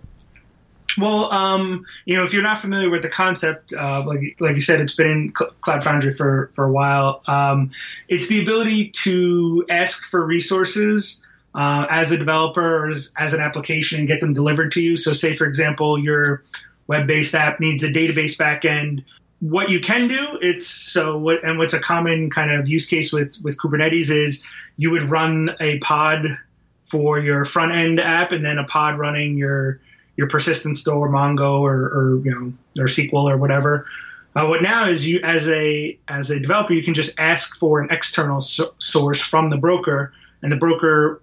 Well, 0.99 1.31
um, 1.31 1.85
you 2.07 2.17
know, 2.17 2.25
if 2.25 2.33
you're 2.33 2.43
not 2.43 2.59
familiar 2.59 2.89
with 2.89 3.03
the 3.03 3.11
concept, 3.11 3.75
uh, 3.75 4.05
like 4.07 4.37
like 4.41 4.55
you 4.55 4.63
said, 4.63 4.81
it's 4.81 4.95
been 4.95 5.11
in 5.11 5.33
Cloud 5.33 5.85
Foundry 5.85 6.15
for 6.15 6.51
for 6.55 6.65
a 6.65 6.73
while. 6.73 7.23
Um, 7.27 7.73
it's 8.09 8.29
the 8.29 8.41
ability 8.41 8.91
to 9.03 9.67
ask 9.69 10.05
for 10.05 10.25
resources. 10.25 11.23
Uh, 11.55 11.87
as 11.89 12.11
a 12.11 12.19
developer 12.19 12.85
or 12.85 12.91
as, 12.91 13.15
as, 13.17 13.33
an 13.33 13.41
application 13.41 14.01
and 14.01 14.07
get 14.07 14.21
them 14.21 14.35
delivered 14.35 14.73
to 14.73 14.83
you. 14.83 14.95
So, 14.95 15.15
say 15.15 15.35
for 15.35 15.47
example, 15.47 15.99
you're 15.99 16.43
web-based 16.87 17.35
app 17.35 17.61
needs 17.61 17.83
a 17.83 17.89
database 17.89 18.37
backend. 18.37 19.05
What 19.41 19.69
you 19.69 19.81
can 19.81 20.09
do, 20.09 20.39
it's 20.41 20.67
so 20.67 21.19
what 21.19 21.45
and 21.45 21.59
what's 21.59 21.75
a 21.75 21.81
common 21.81 22.31
kind 22.31 22.51
of 22.51 22.69
use 22.69 22.87
case 22.87 23.13
with 23.13 23.39
with 23.43 23.59
Kubernetes 23.59 24.11
is 24.11 24.43
you 24.77 24.91
would 24.91 25.11
run 25.11 25.55
a 25.61 25.79
pod 25.79 26.39
for 26.87 27.19
your 27.19 27.45
front 27.45 27.73
end 27.73 28.01
app 28.01 28.33
and 28.33 28.45
then 28.45 28.59
a 28.59 28.65
pod 28.65 28.99
running 28.99 29.37
your 29.37 29.81
your 30.17 30.29
persistent 30.29 30.79
store 30.79 31.11
Mongo 31.11 31.61
or, 31.61 31.75
or 31.75 32.21
you 32.25 32.31
know 32.31 32.83
or 32.83 32.87
SQL 32.87 33.31
or 33.31 33.37
whatever. 33.37 33.87
Uh, 34.35 34.47
what 34.47 34.63
now 34.63 34.87
is 34.87 35.09
you 35.09 35.21
as 35.23 35.49
a 35.49 35.99
as 36.09 36.31
a 36.31 36.41
developer 36.41 36.73
you 36.73 36.83
can 36.83 36.95
just 36.95 37.19
ask 37.19 37.59
for 37.59 37.81
an 37.81 37.89
external 37.91 38.41
so- 38.41 38.75
source 38.79 39.21
from 39.21 39.51
the 39.51 39.57
broker 39.57 40.13
and 40.43 40.51
the 40.51 40.57
broker 40.57 41.21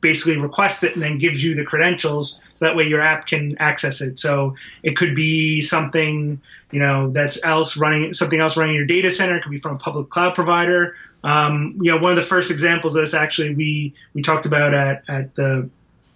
basically 0.00 0.38
requests 0.38 0.82
it 0.82 0.94
and 0.94 1.02
then 1.02 1.18
gives 1.18 1.42
you 1.42 1.54
the 1.54 1.64
credentials 1.64 2.40
so 2.54 2.64
that 2.64 2.76
way 2.76 2.84
your 2.84 3.00
app 3.00 3.26
can 3.26 3.56
access 3.58 4.00
it. 4.00 4.18
So 4.18 4.54
it 4.82 4.96
could 4.96 5.14
be 5.14 5.60
something 5.60 6.40
you 6.72 6.80
know 6.80 7.10
that's 7.10 7.44
else 7.44 7.76
running 7.76 8.12
something 8.12 8.40
else 8.40 8.56
running 8.56 8.74
your 8.74 8.86
data 8.86 9.10
center. 9.10 9.36
It 9.36 9.42
could 9.42 9.52
be 9.52 9.58
from 9.58 9.76
a 9.76 9.78
public 9.78 10.10
cloud 10.10 10.34
provider. 10.34 10.96
Um, 11.24 11.78
you 11.80 11.92
know 11.92 12.00
one 12.00 12.12
of 12.12 12.16
the 12.16 12.22
first 12.22 12.50
examples 12.50 12.94
of 12.94 13.02
this 13.02 13.14
actually 13.14 13.54
we 13.54 13.94
we 14.14 14.22
talked 14.22 14.46
about 14.46 14.74
at 14.74 15.02
at 15.08 15.34
the 15.34 15.68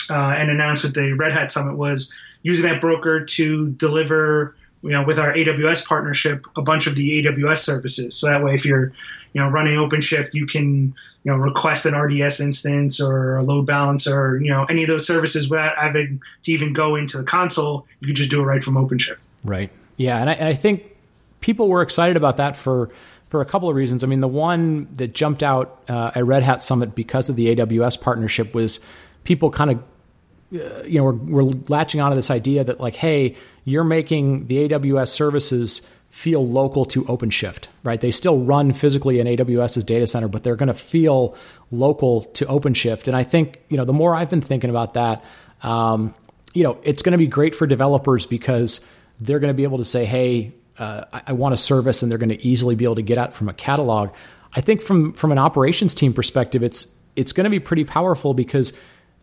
uh, 0.08 0.14
and 0.14 0.50
announced 0.50 0.84
at 0.84 0.94
the 0.94 1.12
red 1.12 1.32
hat 1.32 1.52
summit 1.52 1.76
was 1.76 2.12
using 2.42 2.64
that 2.64 2.80
broker 2.80 3.24
to 3.24 3.68
deliver 3.70 4.56
you 4.82 4.90
know 4.90 5.04
with 5.04 5.18
our 5.18 5.32
aws 5.34 5.84
partnership 5.86 6.46
a 6.56 6.62
bunch 6.62 6.86
of 6.86 6.94
the 6.96 7.24
aws 7.24 7.58
services. 7.58 8.16
So 8.16 8.28
that 8.28 8.42
way 8.42 8.54
if 8.54 8.64
you're 8.64 8.92
you 9.32 9.40
know 9.40 9.48
running 9.48 9.74
OpenShift, 9.74 10.34
you 10.34 10.46
can 10.46 10.94
you 11.24 11.32
know 11.32 11.36
request 11.36 11.86
an 11.86 11.94
RDS 11.94 12.40
instance 12.40 13.00
or 13.00 13.36
a 13.36 13.42
load 13.42 13.66
balancer, 13.66 14.38
you 14.40 14.50
know 14.50 14.64
any 14.64 14.82
of 14.82 14.88
those 14.88 15.06
services 15.06 15.50
without 15.50 15.76
having 15.76 16.20
to 16.44 16.52
even 16.52 16.72
go 16.72 16.96
into 16.96 17.18
the 17.18 17.24
console. 17.24 17.86
You 18.00 18.08
can 18.08 18.16
just 18.16 18.30
do 18.30 18.40
it 18.40 18.44
right 18.44 18.62
from 18.62 18.74
OpenShift. 18.74 19.18
Right. 19.44 19.70
Yeah, 19.96 20.18
and 20.18 20.30
I, 20.30 20.32
and 20.34 20.48
I 20.48 20.54
think 20.54 20.84
people 21.40 21.68
were 21.68 21.82
excited 21.82 22.16
about 22.16 22.38
that 22.38 22.56
for 22.56 22.90
for 23.28 23.40
a 23.40 23.44
couple 23.44 23.68
of 23.68 23.76
reasons. 23.76 24.02
I 24.02 24.06
mean, 24.06 24.20
the 24.20 24.28
one 24.28 24.88
that 24.94 25.14
jumped 25.14 25.42
out 25.42 25.82
uh, 25.88 26.10
at 26.14 26.24
Red 26.24 26.42
Hat 26.42 26.62
Summit 26.62 26.94
because 26.94 27.28
of 27.28 27.36
the 27.36 27.54
AWS 27.54 28.00
partnership 28.00 28.54
was 28.54 28.80
people 29.24 29.50
kind 29.50 29.70
of 29.72 29.78
uh, 30.52 30.82
you 30.84 30.98
know 30.98 31.10
we're 31.10 31.44
latching 31.68 32.00
onto 32.00 32.16
this 32.16 32.30
idea 32.30 32.64
that 32.64 32.80
like, 32.80 32.96
hey, 32.96 33.36
you're 33.64 33.84
making 33.84 34.46
the 34.46 34.68
AWS 34.68 35.08
services 35.08 35.82
feel 36.10 36.46
local 36.46 36.84
to 36.84 37.04
OpenShift, 37.04 37.68
right? 37.84 38.00
They 38.00 38.10
still 38.10 38.40
run 38.44 38.72
physically 38.72 39.20
in 39.20 39.26
AWS's 39.28 39.84
data 39.84 40.08
center, 40.08 40.28
but 40.28 40.42
they're 40.42 40.56
going 40.56 40.66
to 40.66 40.74
feel 40.74 41.36
local 41.70 42.22
to 42.22 42.44
OpenShift. 42.46 43.06
And 43.06 43.16
I 43.16 43.22
think, 43.22 43.60
you 43.68 43.76
know, 43.76 43.84
the 43.84 43.92
more 43.92 44.14
I've 44.14 44.28
been 44.28 44.40
thinking 44.40 44.70
about 44.70 44.94
that, 44.94 45.24
um, 45.62 46.12
you 46.52 46.64
know, 46.64 46.78
it's 46.82 47.02
going 47.02 47.12
to 47.12 47.18
be 47.18 47.28
great 47.28 47.54
for 47.54 47.64
developers 47.64 48.26
because 48.26 48.80
they're 49.20 49.38
going 49.38 49.52
to 49.52 49.56
be 49.56 49.62
able 49.62 49.78
to 49.78 49.84
say, 49.84 50.04
hey, 50.04 50.52
uh, 50.78 51.04
I, 51.12 51.22
I 51.28 51.32
want 51.32 51.54
a 51.54 51.56
service, 51.56 52.02
and 52.02 52.10
they're 52.10 52.18
going 52.18 52.30
to 52.30 52.44
easily 52.44 52.74
be 52.74 52.84
able 52.84 52.96
to 52.96 53.02
get 53.02 53.16
out 53.16 53.32
from 53.32 53.48
a 53.48 53.54
catalog. 53.54 54.10
I 54.52 54.60
think 54.60 54.82
from 54.82 55.12
from 55.12 55.30
an 55.30 55.38
operations 55.38 55.94
team 55.94 56.12
perspective, 56.12 56.62
it's 56.64 56.92
it's 57.14 57.32
going 57.32 57.44
to 57.44 57.50
be 57.50 57.60
pretty 57.60 57.84
powerful 57.84 58.34
because 58.34 58.72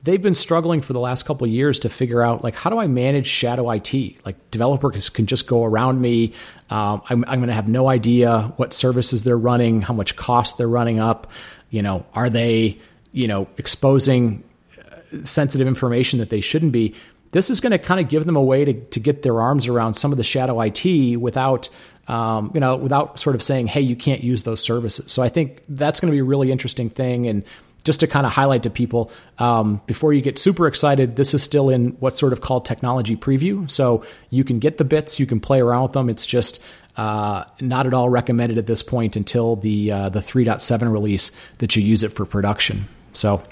they've 0.03 0.21
been 0.21 0.33
struggling 0.33 0.81
for 0.81 0.93
the 0.93 0.99
last 0.99 1.25
couple 1.25 1.47
years 1.47 1.79
to 1.79 1.89
figure 1.89 2.21
out 2.21 2.43
like 2.43 2.55
how 2.55 2.69
do 2.69 2.77
I 2.77 2.87
manage 2.87 3.27
shadow 3.27 3.69
IT? 3.71 3.93
Like 4.25 4.51
developers 4.51 5.09
can 5.09 5.25
just 5.25 5.47
go 5.47 5.63
around 5.63 6.01
me. 6.01 6.33
Um, 6.69 7.01
I'm, 7.09 7.25
I'm 7.27 7.39
going 7.39 7.49
to 7.49 7.53
have 7.53 7.67
no 7.67 7.89
idea 7.89 8.53
what 8.57 8.73
services 8.73 9.23
they're 9.23 9.37
running, 9.37 9.81
how 9.81 9.93
much 9.93 10.15
cost 10.15 10.57
they're 10.57 10.67
running 10.67 10.99
up. 10.99 11.29
You 11.69 11.81
know, 11.81 12.05
are 12.13 12.29
they 12.29 12.79
you 13.11 13.27
know 13.27 13.47
exposing 13.57 14.43
uh, 14.77 15.23
sensitive 15.23 15.67
information 15.67 16.19
that 16.19 16.29
they 16.29 16.41
shouldn't 16.41 16.71
be? 16.71 16.95
this 17.31 17.49
is 17.49 17.59
going 17.59 17.71
to 17.71 17.79
kind 17.79 17.99
of 17.99 18.09
give 18.09 18.25
them 18.25 18.35
a 18.35 18.41
way 18.41 18.65
to, 18.65 18.73
to 18.73 18.99
get 18.99 19.23
their 19.23 19.41
arms 19.41 19.67
around 19.67 19.95
some 19.95 20.11
of 20.11 20.17
the 20.17 20.23
shadow 20.23 20.59
IT 20.61 21.17
without, 21.17 21.69
um, 22.07 22.51
you 22.53 22.59
know, 22.59 22.75
without 22.75 23.19
sort 23.19 23.35
of 23.35 23.43
saying, 23.43 23.67
hey, 23.67 23.81
you 23.81 23.95
can't 23.95 24.23
use 24.23 24.43
those 24.43 24.61
services. 24.61 25.11
So 25.11 25.21
I 25.21 25.29
think 25.29 25.61
that's 25.67 25.99
going 25.99 26.11
to 26.11 26.15
be 26.15 26.19
a 26.19 26.23
really 26.23 26.51
interesting 26.51 26.89
thing. 26.89 27.27
And 27.27 27.43
just 27.83 28.01
to 28.01 28.07
kind 28.07 28.25
of 28.25 28.33
highlight 28.33 28.63
to 28.63 28.69
people 28.69 29.11
um, 29.39 29.81
before 29.85 30.13
you 30.13 30.21
get 30.21 30.37
super 30.37 30.67
excited, 30.67 31.15
this 31.15 31.33
is 31.33 31.41
still 31.41 31.69
in 31.69 31.89
what's 31.99 32.19
sort 32.19 32.33
of 32.33 32.41
called 32.41 32.65
technology 32.65 33.15
preview. 33.15 33.69
So 33.71 34.05
you 34.29 34.43
can 34.43 34.59
get 34.59 34.77
the 34.77 34.83
bits, 34.83 35.19
you 35.19 35.25
can 35.25 35.39
play 35.39 35.61
around 35.61 35.83
with 35.83 35.91
them. 35.93 36.09
It's 36.09 36.25
just 36.25 36.61
uh, 36.97 37.43
not 37.61 37.85
at 37.85 37.93
all 37.93 38.09
recommended 38.09 38.57
at 38.57 38.67
this 38.67 38.83
point 38.83 39.15
until 39.15 39.55
the 39.55 39.91
uh, 39.91 40.09
the 40.09 40.19
3.7 40.19 40.91
release 40.91 41.31
that 41.59 41.75
you 41.75 41.83
use 41.83 42.03
it 42.03 42.09
for 42.09 42.25
production. 42.25 42.87
So 43.13 43.43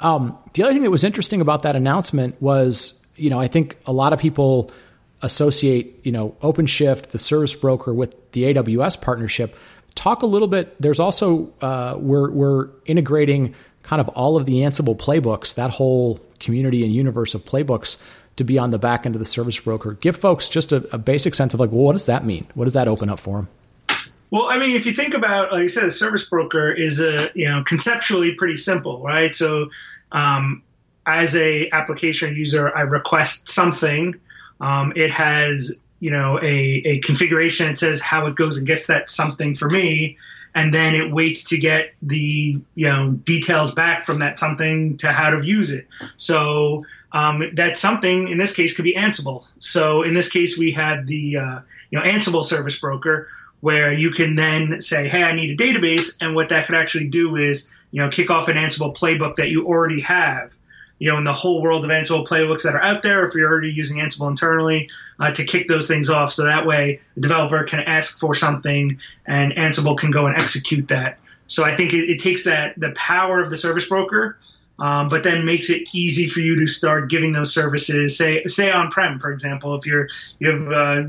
um, 0.00 0.36
the 0.54 0.62
other 0.62 0.72
thing 0.72 0.82
that 0.82 0.90
was 0.90 1.04
interesting 1.04 1.40
about 1.40 1.62
that 1.62 1.76
announcement 1.76 2.40
was, 2.40 3.06
you 3.16 3.30
know, 3.30 3.40
I 3.40 3.48
think 3.48 3.78
a 3.86 3.92
lot 3.92 4.12
of 4.12 4.18
people 4.18 4.70
associate, 5.22 6.00
you 6.04 6.12
know, 6.12 6.36
OpenShift, 6.42 7.08
the 7.08 7.18
service 7.18 7.54
broker, 7.54 7.92
with 7.94 8.32
the 8.32 8.54
AWS 8.54 9.00
partnership. 9.00 9.56
Talk 9.96 10.22
a 10.22 10.26
little 10.26 10.46
bit. 10.46 10.80
There's 10.80 11.00
also 11.00 11.52
uh, 11.60 11.96
we're 11.98 12.30
we're 12.30 12.68
integrating 12.84 13.56
kind 13.82 14.00
of 14.00 14.08
all 14.10 14.36
of 14.36 14.46
the 14.46 14.60
Ansible 14.60 14.96
playbooks, 14.96 15.56
that 15.56 15.70
whole 15.70 16.20
community 16.38 16.84
and 16.84 16.94
universe 16.94 17.34
of 17.34 17.44
playbooks 17.44 17.96
to 18.36 18.44
be 18.44 18.58
on 18.58 18.70
the 18.70 18.78
back 18.78 19.06
end 19.06 19.14
of 19.14 19.18
the 19.18 19.24
service 19.24 19.58
broker. 19.58 19.94
Give 19.94 20.16
folks 20.16 20.48
just 20.48 20.72
a, 20.72 20.86
a 20.94 20.98
basic 20.98 21.34
sense 21.34 21.54
of 21.54 21.60
like, 21.60 21.70
well, 21.70 21.80
what 21.80 21.92
does 21.92 22.06
that 22.06 22.24
mean? 22.24 22.46
What 22.54 22.64
does 22.64 22.74
that 22.74 22.86
open 22.88 23.08
up 23.08 23.18
for 23.18 23.38
them? 23.38 23.48
Well, 24.30 24.48
I 24.48 24.58
mean, 24.58 24.76
if 24.76 24.86
you 24.86 24.92
think 24.92 25.14
about, 25.14 25.52
like 25.52 25.62
I 25.62 25.66
said, 25.68 25.84
a 25.84 25.90
service 25.90 26.24
broker 26.24 26.70
is 26.70 27.00
a 27.00 27.30
you 27.34 27.48
know 27.48 27.62
conceptually 27.64 28.34
pretty 28.34 28.56
simple, 28.56 29.02
right? 29.02 29.34
So, 29.34 29.70
um, 30.12 30.62
as 31.06 31.36
a 31.36 31.70
application 31.70 32.34
user, 32.34 32.76
I 32.76 32.82
request 32.82 33.48
something. 33.48 34.14
Um, 34.60 34.92
it 34.96 35.10
has 35.12 35.78
you 36.00 36.10
know 36.10 36.38
a, 36.40 36.44
a 36.46 36.98
configuration. 37.00 37.66
that 37.66 37.78
says 37.78 38.00
how 38.00 38.26
it 38.26 38.34
goes 38.34 38.56
and 38.56 38.66
gets 38.66 38.88
that 38.88 39.08
something 39.10 39.54
for 39.54 39.68
me, 39.68 40.18
and 40.54 40.72
then 40.72 40.94
it 40.94 41.10
waits 41.10 41.44
to 41.44 41.58
get 41.58 41.94
the 42.02 42.58
you 42.74 42.88
know 42.88 43.10
details 43.10 43.74
back 43.74 44.04
from 44.04 44.20
that 44.20 44.38
something 44.38 44.96
to 44.98 45.12
how 45.12 45.30
to 45.30 45.44
use 45.44 45.70
it. 45.70 45.86
So 46.16 46.84
um, 47.12 47.42
that 47.54 47.76
something 47.76 48.28
in 48.28 48.38
this 48.38 48.54
case 48.54 48.74
could 48.74 48.84
be 48.84 48.94
Ansible. 48.94 49.46
So 49.58 50.02
in 50.02 50.14
this 50.14 50.28
case, 50.28 50.58
we 50.58 50.72
had 50.72 51.06
the 51.06 51.36
uh, 51.36 51.60
you 51.90 51.98
know 51.98 52.04
Ansible 52.04 52.44
service 52.44 52.78
broker 52.78 53.28
where 53.60 53.92
you 53.92 54.10
can 54.10 54.36
then 54.36 54.80
say, 54.80 55.08
hey, 55.08 55.22
I 55.22 55.34
need 55.34 55.50
a 55.50 55.56
database. 55.56 56.16
And 56.20 56.34
what 56.34 56.50
that 56.50 56.66
could 56.66 56.76
actually 56.76 57.08
do 57.08 57.36
is, 57.36 57.70
you 57.90 58.02
know, 58.02 58.10
kick 58.10 58.30
off 58.30 58.48
an 58.48 58.56
Ansible 58.56 58.96
playbook 58.96 59.36
that 59.36 59.48
you 59.48 59.66
already 59.66 60.00
have, 60.02 60.52
you 60.98 61.10
know, 61.10 61.18
in 61.18 61.24
the 61.24 61.32
whole 61.32 61.60
world 61.60 61.84
of 61.84 61.90
Ansible 61.90 62.26
playbooks 62.26 62.62
that 62.62 62.74
are 62.74 62.82
out 62.82 63.02
there, 63.02 63.26
if 63.26 63.34
you're 63.34 63.50
already 63.50 63.70
using 63.70 63.98
Ansible 63.98 64.28
internally, 64.28 64.88
uh, 65.20 65.30
to 65.30 65.44
kick 65.44 65.68
those 65.68 65.86
things 65.86 66.08
off. 66.08 66.32
So 66.32 66.44
that 66.44 66.66
way 66.66 67.00
the 67.14 67.20
developer 67.20 67.64
can 67.64 67.80
ask 67.80 68.18
for 68.18 68.34
something 68.34 68.98
and 69.26 69.52
Ansible 69.52 69.96
can 69.96 70.10
go 70.10 70.26
and 70.26 70.34
execute 70.40 70.88
that. 70.88 71.18
So 71.48 71.64
I 71.64 71.76
think 71.76 71.92
it, 71.92 72.10
it 72.10 72.20
takes 72.20 72.44
that, 72.44 72.78
the 72.78 72.92
power 72.92 73.40
of 73.40 73.50
the 73.50 73.56
service 73.56 73.86
broker, 73.86 74.38
um, 74.78 75.08
but 75.08 75.22
then 75.22 75.44
makes 75.44 75.70
it 75.70 75.94
easy 75.94 76.28
for 76.28 76.40
you 76.40 76.56
to 76.56 76.66
start 76.66 77.08
giving 77.08 77.32
those 77.32 77.52
services, 77.52 78.16
say, 78.16 78.42
say 78.44 78.70
on-prem, 78.70 79.18
for 79.20 79.30
example, 79.30 79.74
if 79.74 79.86
you're, 79.86 80.08
you 80.38 80.50
have, 80.50 80.72
uh, 80.72 81.02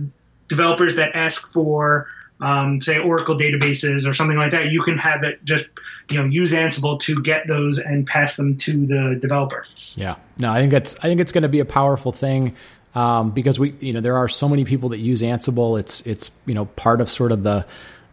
developers 0.48 0.96
that 0.96 1.15
ask 1.15 1.51
for 1.51 2.08
um, 2.39 2.79
say 2.82 3.00
Oracle 3.00 3.36
databases 3.36 4.08
or 4.08 4.13
something 4.13 4.38
like 4.38 4.51
that, 4.51 4.67
you 4.67 4.82
can 4.82 4.98
have 4.98 5.24
it 5.24 5.44
just 5.44 5.67
you 6.10 6.17
know 6.17 6.25
use 6.25 6.51
Ansible 6.51 7.00
to 7.01 7.22
get 7.22 7.48
those 7.48 7.79
and 7.79 8.06
pass 8.06 8.38
them 8.38 8.58
to 8.58 8.86
the 8.86 9.17
developer. 9.20 9.65
Yeah, 9.96 10.15
no, 10.38 10.51
I 10.51 10.60
think 10.60 10.72
that's 10.72 10.96
I 11.00 11.10
think 11.10 11.20
it's 11.20 11.32
going 11.32 11.44
to 11.44 11.50
be 11.50 11.60
a 11.60 11.65
powerful 11.65 12.12
thing 12.12 12.56
um, 12.96 13.32
because 13.32 13.60
we 13.60 13.74
you 13.79 13.94
know 13.94 14.01
there 14.01 14.17
are 14.17 14.27
so 14.27 14.48
many 14.48 14.65
people 14.65 14.89
that 14.89 15.00
use 15.00 15.22
Ansible. 15.22 15.79
It's 15.79 16.06
it's 16.06 16.32
you 16.46 16.53
know 16.53 16.65
part 16.65 17.01
of 17.01 17.10
sort 17.10 17.32
of 17.32 17.44
the 17.44 17.65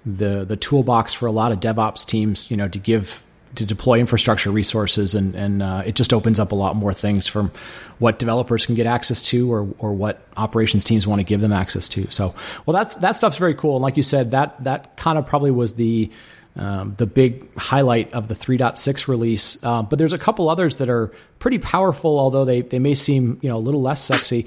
the 0.06 0.44
the 0.44 0.56
toolbox 0.56 1.14
for 1.14 1.26
a 1.26 1.32
lot 1.32 1.52
of 1.52 1.60
DevOps 1.60 2.06
teams. 2.06 2.50
You 2.50 2.56
know 2.56 2.68
to 2.68 2.78
give 2.78 3.24
to 3.56 3.66
deploy 3.66 3.98
infrastructure 3.98 4.50
resources, 4.50 5.14
and 5.14 5.34
and 5.34 5.62
uh, 5.62 5.82
it 5.86 5.94
just 5.94 6.12
opens 6.12 6.40
up 6.40 6.52
a 6.52 6.54
lot 6.54 6.76
more 6.76 6.94
things 6.94 7.26
from 7.28 7.50
what 7.98 8.18
developers 8.18 8.66
can 8.66 8.74
get 8.74 8.86
access 8.86 9.22
to, 9.22 9.52
or 9.52 9.68
or 9.78 9.92
what 9.92 10.20
operations 10.36 10.84
teams 10.84 11.06
want 11.06 11.20
to 11.20 11.24
give 11.24 11.40
them 11.40 11.52
access 11.52 11.88
to. 11.90 12.10
So, 12.10 12.34
well, 12.66 12.74
that's 12.74 12.96
that 12.96 13.12
stuff's 13.12 13.38
very 13.38 13.54
cool. 13.54 13.76
And 13.76 13.82
like 13.82 13.96
you 13.96 14.02
said, 14.02 14.32
that 14.32 14.62
that 14.64 14.96
kind 14.96 15.18
of 15.18 15.26
probably 15.26 15.50
was 15.50 15.74
the 15.74 16.10
um, 16.56 16.94
the 16.94 17.06
big 17.06 17.52
highlight 17.56 18.12
of 18.12 18.28
the 18.28 18.34
3.6 18.34 19.08
release. 19.08 19.62
Uh, 19.64 19.82
but 19.82 19.98
there's 19.98 20.12
a 20.12 20.18
couple 20.18 20.48
others 20.48 20.76
that 20.76 20.88
are 20.88 21.12
pretty 21.38 21.58
powerful, 21.58 22.18
although 22.18 22.44
they 22.44 22.60
they 22.60 22.78
may 22.78 22.94
seem 22.94 23.38
you 23.42 23.48
know 23.48 23.56
a 23.56 23.58
little 23.58 23.82
less 23.82 24.02
sexy 24.02 24.46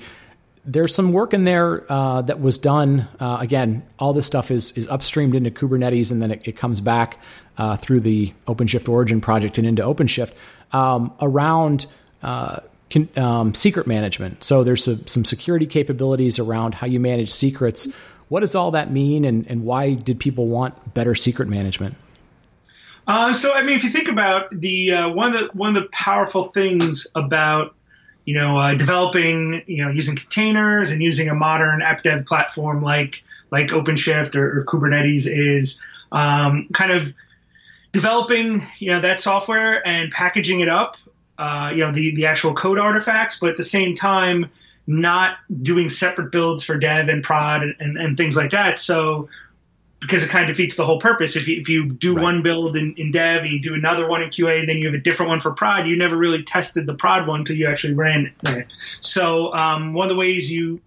there's 0.67 0.93
some 0.93 1.13
work 1.13 1.33
in 1.33 1.45
there 1.45 1.85
uh, 1.89 2.21
that 2.23 2.41
was 2.41 2.57
done. 2.57 3.07
Uh, 3.19 3.37
again, 3.39 3.83
all 3.97 4.13
this 4.13 4.27
stuff 4.27 4.51
is 4.51 4.71
is 4.71 4.87
upstreamed 4.89 5.33
into 5.33 5.49
Kubernetes, 5.49 6.11
and 6.11 6.21
then 6.21 6.31
it, 6.31 6.47
it 6.47 6.57
comes 6.57 6.81
back 6.81 7.19
uh, 7.57 7.77
through 7.77 8.01
the 8.01 8.33
OpenShift 8.47 8.89
Origin 8.89 9.21
project 9.21 9.57
and 9.57 9.65
into 9.65 9.81
OpenShift 9.81 10.33
um, 10.73 11.13
around 11.21 11.85
uh, 12.21 12.59
con- 12.91 13.09
um, 13.15 13.53
secret 13.53 13.87
management. 13.87 14.43
So 14.43 14.63
there's 14.63 14.87
a, 14.87 15.07
some 15.07 15.23
security 15.23 15.65
capabilities 15.65 16.37
around 16.37 16.75
how 16.75 16.85
you 16.85 16.99
manage 16.99 17.29
secrets. 17.29 17.87
What 18.27 18.41
does 18.41 18.53
all 18.53 18.71
that 18.71 18.91
mean, 18.91 19.23
and, 19.23 19.47
and 19.47 19.63
why 19.63 19.93
did 19.93 20.19
people 20.19 20.47
want 20.47 20.93
better 20.93 21.15
secret 21.15 21.47
management? 21.47 21.95
Uh, 23.07 23.31
so, 23.31 23.53
I 23.53 23.63
mean, 23.63 23.77
if 23.77 23.85
you 23.85 23.89
think 23.89 24.09
about 24.09 24.49
the 24.51 24.91
uh, 24.91 25.09
one 25.09 25.33
of 25.33 25.39
the 25.39 25.47
one 25.53 25.69
of 25.77 25.81
the 25.81 25.87
powerful 25.89 26.45
things 26.45 27.07
about 27.15 27.73
you 28.27 28.33
know, 28.33 28.59
uh, 28.59 28.73
developing, 28.73 29.63
you 29.67 29.85
know, 29.85 29.89
using 29.89 30.17
containers 30.17 30.91
and 30.91 31.01
using 31.01 31.29
a 31.29 31.33
modern 31.33 31.81
app 31.81 32.03
dev 32.03 32.25
platform 32.25 32.81
like 32.81 33.23
like 33.51 33.67
OpenShift 33.67 34.35
or, 34.35 34.59
or 34.59 34.65
Kubernetes 34.65 35.27
is 35.27 35.79
um, 36.11 36.67
kind 36.73 36.91
of 36.91 37.13
developing, 37.93 38.61
you 38.79 38.91
know, 38.91 38.99
that 38.99 39.21
software 39.21 39.81
and 39.87 40.11
packaging 40.11 40.59
it 40.59 40.67
up, 40.67 40.97
uh, 41.37 41.71
you 41.71 41.77
know, 41.77 41.93
the 41.93 42.15
the 42.15 42.25
actual 42.25 42.53
code 42.53 42.79
artifacts, 42.79 43.39
but 43.39 43.49
at 43.49 43.55
the 43.55 43.63
same 43.63 43.95
time, 43.95 44.51
not 44.87 45.37
doing 45.61 45.87
separate 45.87 46.29
builds 46.29 46.65
for 46.65 46.77
dev 46.77 47.07
and 47.07 47.23
prod 47.23 47.63
and, 47.63 47.75
and, 47.79 47.97
and 47.97 48.17
things 48.17 48.35
like 48.35 48.51
that. 48.51 48.77
So 48.77 49.29
because 49.99 50.23
it 50.23 50.29
kind 50.29 50.49
of 50.49 50.55
defeats 50.55 50.75
the 50.75 50.85
whole 50.85 50.99
purpose. 50.99 51.35
If 51.35 51.47
you, 51.47 51.59
if 51.59 51.69
you 51.69 51.89
do 51.89 52.13
right. 52.13 52.23
one 52.23 52.41
build 52.43 52.75
in, 52.75 52.93
in 52.97 53.11
dev 53.11 53.43
and 53.43 53.51
you 53.51 53.59
do 53.59 53.73
another 53.73 54.07
one 54.07 54.21
in 54.21 54.29
QA, 54.29 54.59
and 54.59 54.69
then 54.69 54.77
you 54.77 54.85
have 54.85 54.93
a 54.93 55.01
different 55.01 55.29
one 55.29 55.39
for 55.39 55.51
prod. 55.51 55.87
You 55.87 55.97
never 55.97 56.15
really 56.15 56.43
tested 56.43 56.85
the 56.85 56.93
prod 56.93 57.27
one 57.27 57.39
until 57.39 57.55
you 57.55 57.67
actually 57.67 57.93
ran 57.93 58.31
it. 58.43 58.67
So 59.01 59.53
um, 59.55 59.93
one 59.93 60.05
of 60.05 60.09
the 60.09 60.19
ways 60.19 60.51
you 60.51 60.81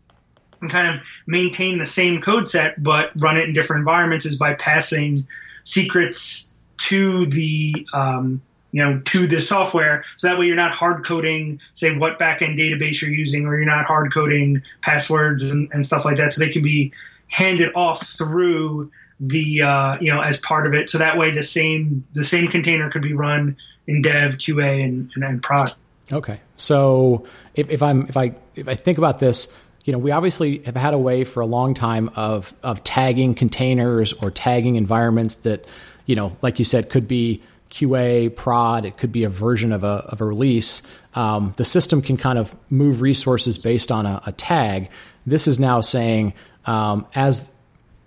can 0.60 0.68
kind 0.68 0.94
of 0.94 1.02
maintain 1.26 1.78
the 1.78 1.86
same 1.86 2.20
code 2.20 2.48
set 2.48 2.80
but 2.82 3.10
run 3.16 3.36
it 3.36 3.44
in 3.44 3.52
different 3.52 3.80
environments 3.80 4.26
is 4.26 4.36
by 4.36 4.54
passing 4.54 5.26
secrets 5.64 6.50
to 6.76 7.26
the 7.26 7.86
um, 7.92 8.40
you 8.72 8.84
know 8.84 9.00
to 9.00 9.26
the 9.26 9.40
software 9.40 10.04
so 10.16 10.28
that 10.28 10.38
way 10.38 10.46
you're 10.46 10.56
not 10.56 10.70
hard 10.70 11.04
coding 11.04 11.60
say 11.74 11.96
what 11.96 12.18
backend 12.18 12.58
database 12.58 13.00
you're 13.00 13.10
using 13.10 13.46
or 13.46 13.56
you're 13.56 13.66
not 13.66 13.86
hard 13.86 14.12
coding 14.12 14.62
passwords 14.82 15.50
and, 15.50 15.68
and 15.72 15.84
stuff 15.84 16.04
like 16.04 16.16
that 16.16 16.32
so 16.32 16.40
they 16.40 16.50
can 16.50 16.62
be 16.62 16.92
handed 17.30 17.74
off 17.74 18.06
through 18.06 18.90
the 19.18 19.62
uh, 19.62 19.98
you 20.00 20.12
know 20.12 20.20
as 20.20 20.38
part 20.38 20.66
of 20.66 20.74
it, 20.74 20.88
so 20.88 20.98
that 20.98 21.18
way 21.18 21.30
the 21.30 21.42
same 21.42 22.04
the 22.12 22.24
same 22.24 22.48
container 22.48 22.90
could 22.90 23.02
be 23.02 23.12
run 23.12 23.56
in 23.86 24.02
Dev, 24.02 24.36
QA, 24.36 24.84
and, 24.84 25.10
and, 25.14 25.24
and 25.24 25.42
Prod. 25.42 25.72
Okay, 26.12 26.40
so 26.56 27.26
if, 27.54 27.68
if 27.70 27.82
I'm 27.82 28.06
if 28.08 28.16
I 28.16 28.34
if 28.54 28.68
I 28.68 28.74
think 28.74 28.98
about 28.98 29.20
this, 29.20 29.56
you 29.84 29.92
know, 29.92 29.98
we 29.98 30.10
obviously 30.10 30.58
have 30.64 30.76
had 30.76 30.94
a 30.94 30.98
way 30.98 31.24
for 31.24 31.40
a 31.40 31.46
long 31.46 31.74
time 31.74 32.10
of 32.16 32.54
of 32.62 32.82
tagging 32.84 33.34
containers 33.34 34.12
or 34.12 34.30
tagging 34.30 34.76
environments 34.76 35.36
that, 35.36 35.64
you 36.06 36.16
know, 36.16 36.36
like 36.42 36.58
you 36.58 36.64
said, 36.64 36.90
could 36.90 37.06
be 37.06 37.42
QA, 37.70 38.34
prod, 38.34 38.84
it 38.84 38.96
could 38.96 39.12
be 39.12 39.24
a 39.24 39.28
version 39.28 39.72
of 39.72 39.84
a, 39.84 40.04
of 40.08 40.20
a 40.20 40.24
release. 40.24 40.82
Um, 41.14 41.54
the 41.56 41.64
system 41.64 42.02
can 42.02 42.16
kind 42.16 42.38
of 42.38 42.54
move 42.70 43.00
resources 43.00 43.58
based 43.58 43.92
on 43.92 44.06
a, 44.06 44.20
a 44.26 44.32
tag. 44.32 44.90
This 45.26 45.46
is 45.46 45.60
now 45.60 45.80
saying 45.80 46.34
um, 46.66 47.06
as 47.14 47.54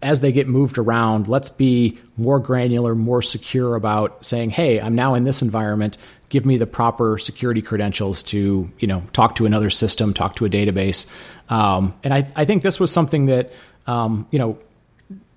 as 0.02 0.20
they 0.20 0.34
get 0.34 0.48
moved 0.50 0.78
around, 0.78 1.30
let's 1.30 1.50
be 1.50 1.98
more 2.18 2.38
granular, 2.40 2.94
more 2.94 3.22
secure 3.22 3.76
about 3.76 4.26
saying, 4.26 4.50
"Hey, 4.50 4.80
I'm 4.80 4.96
now 4.96 5.14
in 5.14 5.24
this 5.24 5.42
environment. 5.42 5.98
Give 6.30 6.46
me 6.46 6.58
the 6.58 6.68
proper 6.68 7.18
security 7.18 7.62
credentials 7.62 8.24
to, 8.24 8.70
you 8.80 8.88
know, 8.88 9.04
talk 9.14 9.36
to 9.36 9.46
another 9.46 9.70
system, 9.70 10.14
talk 10.14 10.36
to 10.38 10.46
a 10.46 10.50
database." 10.50 11.10
Um, 11.50 11.94
and 12.04 12.14
I, 12.14 12.28
I 12.36 12.46
think 12.46 12.64
this 12.64 12.80
was 12.80 12.92
something 12.92 13.28
that, 13.28 13.54
um, 13.88 14.28
you 14.32 14.40
know, 14.40 14.58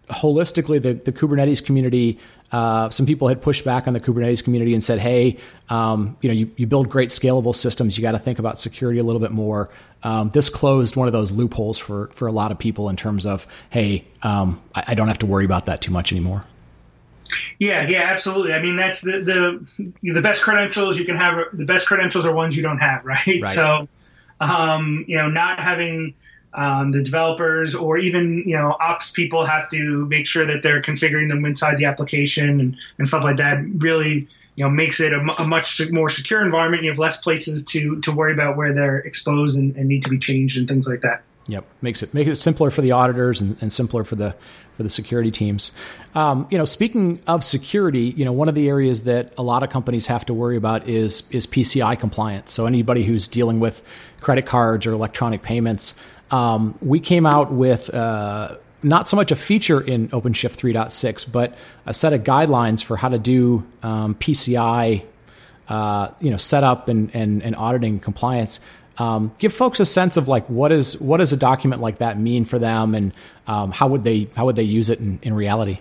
holistically, 0.08 0.82
the, 0.82 0.94
the 0.94 1.12
Kubernetes 1.12 1.64
community 1.64 2.18
uh, 2.52 2.90
some 2.90 3.06
people 3.06 3.28
had 3.28 3.42
pushed 3.42 3.64
back 3.64 3.88
on 3.88 3.94
the 3.94 4.00
Kubernetes 4.00 4.42
community 4.42 4.72
and 4.74 4.82
said, 4.82 4.98
"Hey, 4.98 5.38
um, 5.68 6.16
you 6.20 6.28
know, 6.28 6.34
you, 6.34 6.50
you, 6.56 6.66
build 6.66 6.88
great 6.88 7.08
scalable 7.08 7.54
systems. 7.54 7.96
You 7.96 8.02
got 8.02 8.12
to 8.12 8.18
think 8.18 8.38
about 8.38 8.60
security 8.60 8.98
a 8.98 9.04
little 9.04 9.20
bit 9.20 9.32
more." 9.32 9.68
Um, 10.02 10.28
this 10.30 10.48
closed 10.48 10.94
one 10.94 11.08
of 11.08 11.12
those 11.12 11.32
loopholes 11.32 11.78
for 11.78 12.08
for 12.08 12.28
a 12.28 12.32
lot 12.32 12.52
of 12.52 12.58
people 12.58 12.88
in 12.88 12.96
terms 12.96 13.26
of, 13.26 13.46
"Hey, 13.70 14.04
um, 14.22 14.60
I, 14.74 14.84
I, 14.88 14.94
don't 14.94 15.08
have 15.08 15.18
to 15.20 15.26
worry 15.26 15.44
about 15.44 15.66
that 15.66 15.80
too 15.80 15.90
much 15.90 16.12
anymore." 16.12 16.44
Yeah, 17.58 17.88
yeah, 17.88 18.02
absolutely. 18.02 18.52
I 18.52 18.62
mean, 18.62 18.76
that's 18.76 19.00
the 19.00 19.20
the 19.20 19.92
the 20.14 20.22
best 20.22 20.42
credentials 20.42 20.98
you 20.98 21.04
can 21.04 21.16
have. 21.16 21.46
The 21.52 21.64
best 21.64 21.86
credentials 21.86 22.24
are 22.26 22.32
ones 22.32 22.56
you 22.56 22.62
don't 22.62 22.78
have, 22.78 23.04
right? 23.04 23.26
right. 23.26 23.48
So. 23.48 23.88
um, 24.38 25.06
you 25.08 25.16
know, 25.16 25.30
not 25.30 25.60
having 25.60 26.14
um, 26.56 26.90
the 26.90 27.02
developers 27.02 27.74
or 27.74 27.98
even 27.98 28.42
you 28.46 28.56
know 28.56 28.76
ops 28.80 29.12
people 29.12 29.44
have 29.44 29.68
to 29.68 30.06
make 30.06 30.26
sure 30.26 30.44
that 30.46 30.62
they're 30.62 30.82
configuring 30.82 31.28
them 31.28 31.44
inside 31.44 31.76
the 31.76 31.84
application 31.84 32.60
and, 32.60 32.76
and 32.98 33.06
stuff 33.06 33.22
like 33.22 33.36
that 33.36 33.62
really 33.76 34.26
you 34.56 34.64
know 34.64 34.70
makes 34.70 34.98
it 34.98 35.12
a, 35.12 35.44
much 35.44 35.80
more 35.92 36.08
secure 36.08 36.44
environment 36.44 36.82
you 36.82 36.90
have 36.90 36.98
less 36.98 37.20
places 37.20 37.62
to 37.64 38.00
to 38.00 38.10
worry 38.10 38.32
about 38.32 38.56
where 38.56 38.72
they're 38.74 38.98
exposed 38.98 39.58
and, 39.58 39.76
and 39.76 39.86
need 39.86 40.02
to 40.02 40.10
be 40.10 40.18
changed 40.18 40.58
and 40.58 40.66
things 40.66 40.88
like 40.88 41.02
that 41.02 41.22
Yep, 41.48 41.64
makes 41.80 42.02
it 42.02 42.12
make 42.12 42.26
it 42.26 42.34
simpler 42.36 42.70
for 42.70 42.82
the 42.82 42.92
auditors 42.92 43.40
and, 43.40 43.56
and 43.60 43.72
simpler 43.72 44.02
for 44.02 44.16
the 44.16 44.34
for 44.72 44.82
the 44.82 44.90
security 44.90 45.30
teams. 45.30 45.70
Um, 46.14 46.48
you 46.50 46.58
know, 46.58 46.64
speaking 46.64 47.20
of 47.28 47.44
security, 47.44 48.12
you 48.16 48.24
know, 48.24 48.32
one 48.32 48.48
of 48.48 48.56
the 48.56 48.68
areas 48.68 49.04
that 49.04 49.32
a 49.38 49.42
lot 49.42 49.62
of 49.62 49.70
companies 49.70 50.08
have 50.08 50.26
to 50.26 50.34
worry 50.34 50.56
about 50.56 50.88
is 50.88 51.22
is 51.30 51.46
PCI 51.46 51.98
compliance. 52.00 52.52
So 52.52 52.66
anybody 52.66 53.04
who's 53.04 53.28
dealing 53.28 53.60
with 53.60 53.84
credit 54.20 54.44
cards 54.46 54.86
or 54.86 54.92
electronic 54.92 55.42
payments, 55.42 55.94
um, 56.30 56.76
we 56.80 57.00
came 57.00 57.26
out 57.26 57.52
with. 57.52 57.92
Uh, 57.92 58.56
not 58.82 59.08
so 59.08 59.16
much 59.16 59.32
a 59.32 59.36
feature 59.36 59.80
in 59.80 60.08
OpenShift 60.10 60.56
3.6, 60.56 61.32
but 61.32 61.56
a 61.86 61.94
set 61.94 62.12
of 62.12 62.22
guidelines 62.22 62.84
for 62.84 62.96
how 62.96 63.08
to 63.08 63.18
do 63.18 63.66
um, 63.82 64.14
PCI, 64.14 65.04
uh, 65.68 66.08
you 66.20 66.30
know, 66.30 66.36
setup 66.36 66.86
and, 66.86 67.12
and, 67.14 67.42
and 67.42 67.56
auditing 67.56 67.98
compliance. 67.98 68.60
Um, 68.98 69.34
give 69.38 69.52
folks 69.52 69.80
a 69.80 69.84
sense 69.84 70.16
of 70.16 70.28
like 70.28 70.48
what 70.48 70.72
is 70.72 71.00
what 71.00 71.18
does 71.18 71.32
a 71.32 71.36
document 71.36 71.82
like 71.82 71.98
that 71.98 72.18
mean 72.18 72.44
for 72.44 72.58
them, 72.58 72.94
and 72.94 73.12
um, 73.46 73.70
how 73.70 73.88
would 73.88 74.04
they 74.04 74.28
how 74.34 74.46
would 74.46 74.56
they 74.56 74.62
use 74.62 74.88
it 74.88 75.00
in, 75.00 75.18
in 75.22 75.34
reality? 75.34 75.80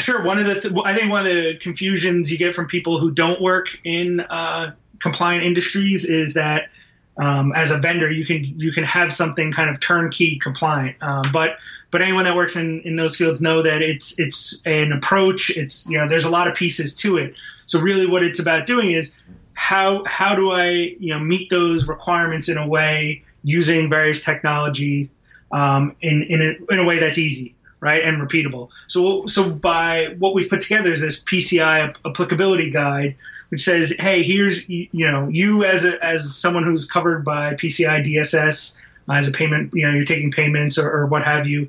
Sure. 0.00 0.22
One 0.24 0.38
of 0.38 0.46
the 0.46 0.60
th- 0.60 0.74
I 0.84 0.94
think 0.94 1.10
one 1.10 1.26
of 1.26 1.32
the 1.32 1.58
confusions 1.58 2.30
you 2.32 2.38
get 2.38 2.54
from 2.54 2.66
people 2.66 2.98
who 2.98 3.10
don't 3.10 3.42
work 3.42 3.78
in 3.84 4.20
uh, 4.20 4.74
compliant 5.02 5.44
industries 5.44 6.06
is 6.06 6.34
that 6.34 6.70
um, 7.16 7.52
as 7.54 7.70
a 7.70 7.78
vendor, 7.78 8.10
you 8.10 8.24
can 8.24 8.44
you 8.58 8.72
can 8.72 8.84
have 8.84 9.12
something 9.12 9.52
kind 9.52 9.70
of 9.70 9.80
turnkey 9.80 10.38
compliant. 10.42 10.96
Um, 11.00 11.30
but 11.32 11.58
but 11.90 12.02
anyone 12.02 12.24
that 12.24 12.34
works 12.34 12.56
in, 12.56 12.80
in 12.80 12.96
those 12.96 13.16
fields 13.16 13.40
know 13.40 13.62
that 13.62 13.82
it's 13.82 14.18
it's 14.18 14.60
an 14.64 14.92
approach. 14.92 15.50
It's 15.50 15.88
you 15.88 15.98
know 15.98 16.08
there's 16.08 16.24
a 16.24 16.30
lot 16.30 16.48
of 16.48 16.54
pieces 16.54 16.94
to 16.96 17.18
it. 17.18 17.34
So 17.66 17.80
really, 17.80 18.06
what 18.06 18.24
it's 18.24 18.40
about 18.40 18.66
doing 18.66 18.90
is 18.90 19.16
how 19.52 20.02
how 20.06 20.34
do 20.34 20.50
I 20.50 20.70
you 20.98 21.10
know 21.10 21.20
meet 21.20 21.50
those 21.50 21.86
requirements 21.86 22.48
in 22.48 22.58
a 22.58 22.66
way 22.66 23.22
using 23.44 23.88
various 23.88 24.24
technology 24.24 25.10
um, 25.52 25.94
in 26.00 26.24
in 26.24 26.42
a, 26.42 26.72
in 26.72 26.80
a 26.80 26.84
way 26.84 26.98
that's 26.98 27.18
easy 27.18 27.54
right 27.78 28.02
and 28.02 28.20
repeatable. 28.20 28.70
So 28.88 29.26
so 29.26 29.48
by 29.48 30.16
what 30.18 30.34
we've 30.34 30.48
put 30.48 30.62
together 30.62 30.92
is 30.92 31.00
this 31.00 31.22
PCI 31.22 31.94
applicability 32.04 32.70
guide 32.70 33.14
which 33.50 33.64
says, 33.64 33.94
"Hey, 33.98 34.22
here's 34.22 34.68
you 34.68 34.88
know 34.92 35.28
you 35.28 35.64
as 35.64 35.84
a, 35.84 36.02
as 36.04 36.36
someone 36.36 36.64
who's 36.64 36.86
covered 36.86 37.24
by 37.24 37.54
PCI 37.54 38.04
DSS 38.04 38.78
uh, 39.08 39.12
as 39.12 39.28
a 39.28 39.32
payment, 39.32 39.72
you 39.74 39.86
know, 39.86 39.92
you're 39.92 40.04
taking 40.04 40.30
payments 40.30 40.78
or, 40.78 40.90
or 40.90 41.06
what 41.06 41.24
have 41.24 41.46
you. 41.46 41.68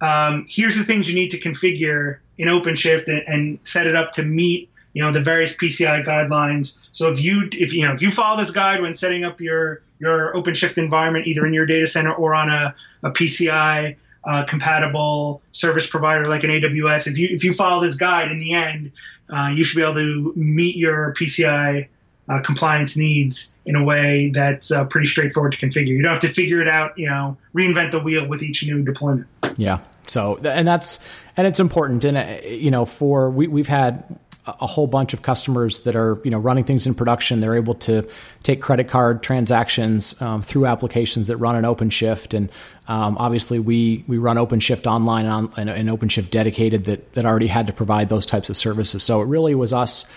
Um, 0.00 0.46
here's 0.48 0.78
the 0.78 0.84
things 0.84 1.08
you 1.08 1.14
need 1.14 1.30
to 1.30 1.38
configure 1.38 2.18
in 2.38 2.48
OpenShift 2.48 3.08
and, 3.08 3.22
and, 3.26 3.58
set 3.64 3.86
it 3.86 3.94
up 3.94 4.12
to 4.12 4.22
meet 4.22 4.70
you 4.94 5.02
know 5.02 5.12
the 5.12 5.20
various 5.20 5.54
PCI 5.56 6.04
guidelines. 6.04 6.78
So 6.92 7.12
if 7.12 7.20
you 7.20 7.48
if 7.52 7.72
you 7.72 7.86
know 7.86 7.94
if 7.94 8.02
you 8.02 8.10
follow 8.10 8.36
this 8.36 8.50
guide 8.50 8.80
when 8.82 8.94
setting 8.94 9.24
up 9.24 9.40
your 9.40 9.82
your 10.00 10.32
OpenShift 10.34 10.78
environment, 10.78 11.26
either 11.26 11.46
in 11.46 11.52
your 11.52 11.66
data 11.66 11.86
center 11.86 12.12
or 12.12 12.34
on 12.34 12.50
a, 12.50 12.74
a 13.02 13.10
PCI 13.10 13.96
uh, 14.24 14.44
compatible 14.44 15.42
service 15.52 15.88
provider 15.88 16.26
like 16.26 16.44
an 16.44 16.50
AWS, 16.50 17.06
if 17.06 17.18
you 17.18 17.28
if 17.30 17.44
you 17.44 17.52
follow 17.52 17.82
this 17.82 17.96
guide 17.96 18.30
in 18.30 18.38
the 18.38 18.52
end, 18.52 18.92
uh, 19.28 19.48
you 19.48 19.64
should 19.64 19.76
be 19.76 19.82
able 19.82 19.94
to 19.94 20.32
meet 20.36 20.76
your 20.76 21.14
PCI 21.14 21.88
uh, 22.28 22.40
compliance 22.42 22.96
needs 22.96 23.52
in 23.66 23.76
a 23.76 23.82
way 23.82 24.30
that's 24.32 24.70
uh, 24.70 24.84
pretty 24.84 25.06
straightforward 25.06 25.52
to 25.52 25.58
configure. 25.58 25.88
You 25.88 26.02
don't 26.02 26.12
have 26.12 26.20
to 26.20 26.28
figure 26.28 26.60
it 26.60 26.68
out, 26.68 26.96
you 26.96 27.08
know, 27.08 27.36
reinvent 27.54 27.90
the 27.90 27.98
wheel 27.98 28.26
with 28.26 28.42
each 28.42 28.64
new 28.64 28.82
deployment. 28.82 29.26
Yeah. 29.56 29.82
So, 30.06 30.36
and 30.44 30.66
that's 30.66 31.04
and 31.36 31.46
it's 31.46 31.60
important, 31.60 32.04
and 32.04 32.16
uh, 32.16 32.36
you 32.44 32.70
know, 32.70 32.84
for 32.84 33.30
we 33.30 33.46
we've 33.46 33.68
had 33.68 34.04
a 34.46 34.66
whole 34.66 34.86
bunch 34.86 35.12
of 35.12 35.22
customers 35.22 35.82
that 35.82 35.94
are 35.94 36.20
you 36.24 36.30
know 36.30 36.38
running 36.38 36.64
things 36.64 36.86
in 36.86 36.94
production. 36.94 37.40
They're 37.40 37.56
able 37.56 37.74
to 37.74 38.08
take 38.42 38.60
credit 38.60 38.88
card 38.88 39.22
transactions 39.22 40.20
um, 40.22 40.42
through 40.42 40.66
applications 40.66 41.26
that 41.26 41.36
run 41.36 41.56
an 41.56 41.64
OpenShift, 41.64 42.34
and 42.34 42.50
um, 42.88 43.18
obviously 43.18 43.58
we 43.58 44.04
we 44.06 44.18
run 44.18 44.36
OpenShift 44.36 44.86
online 44.86 45.26
and, 45.26 45.50
on, 45.58 45.68
and 45.68 45.88
OpenShift 45.88 46.30
dedicated 46.30 46.86
that 46.86 47.12
that 47.14 47.26
already 47.26 47.48
had 47.48 47.66
to 47.66 47.72
provide 47.72 48.08
those 48.08 48.24
types 48.24 48.48
of 48.48 48.56
services. 48.56 49.02
So 49.02 49.20
it 49.20 49.26
really 49.26 49.54
was 49.54 49.72
us 49.72 50.10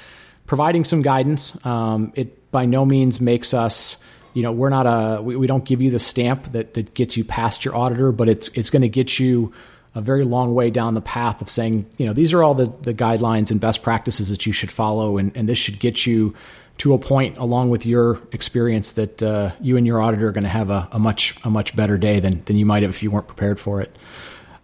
providing 0.47 0.85
some 0.85 1.01
guidance. 1.01 1.63
Um, 1.65 2.13
it 2.15 2.51
by 2.51 2.65
no 2.65 2.85
means 2.85 3.19
makes 3.19 3.53
us 3.53 4.01
you 4.33 4.41
know 4.41 4.51
we're 4.53 4.69
not 4.69 4.85
a 4.85 5.21
we, 5.21 5.35
we 5.35 5.47
don't 5.47 5.65
give 5.65 5.81
you 5.81 5.91
the 5.91 5.99
stamp 5.99 6.43
that 6.53 6.75
that 6.75 6.93
gets 6.93 7.17
you 7.17 7.25
past 7.25 7.65
your 7.65 7.75
auditor, 7.75 8.11
but 8.13 8.29
it's 8.29 8.47
it's 8.49 8.69
going 8.69 8.83
to 8.83 8.89
get 8.89 9.19
you 9.19 9.53
a 9.95 10.01
very 10.01 10.23
long 10.23 10.55
way 10.55 10.69
down 10.69 10.93
the 10.93 11.01
path 11.01 11.41
of 11.41 11.49
saying, 11.49 11.85
you 11.97 12.05
know, 12.05 12.13
these 12.13 12.33
are 12.33 12.43
all 12.43 12.55
the, 12.55 12.71
the 12.81 12.93
guidelines 12.93 13.51
and 13.51 13.61
best 13.61 13.83
practices 13.83 14.29
that 14.29 14.45
you 14.45 14.51
should 14.51 14.71
follow, 14.71 15.17
and, 15.17 15.35
and 15.35 15.47
this 15.47 15.59
should 15.59 15.79
get 15.79 16.05
you 16.05 16.33
to 16.79 16.93
a 16.93 16.97
point, 16.97 17.37
along 17.37 17.69
with 17.69 17.85
your 17.85 18.19
experience, 18.31 18.93
that 18.93 19.21
uh, 19.21 19.51
you 19.61 19.77
and 19.77 19.85
your 19.85 20.01
auditor 20.01 20.29
are 20.29 20.31
going 20.31 20.43
to 20.43 20.49
have 20.49 20.69
a, 20.69 20.87
a, 20.91 20.99
much 20.99 21.35
a 21.43 21.49
much 21.49 21.75
better 21.75 21.97
day 21.97 22.19
than 22.19 22.43
than 22.45 22.55
you 22.55 22.65
might 22.65 22.81
have 22.81 22.89
if 22.89 23.03
you 23.03 23.11
weren't 23.11 23.27
prepared 23.27 23.59
for 23.59 23.81
it. 23.81 23.95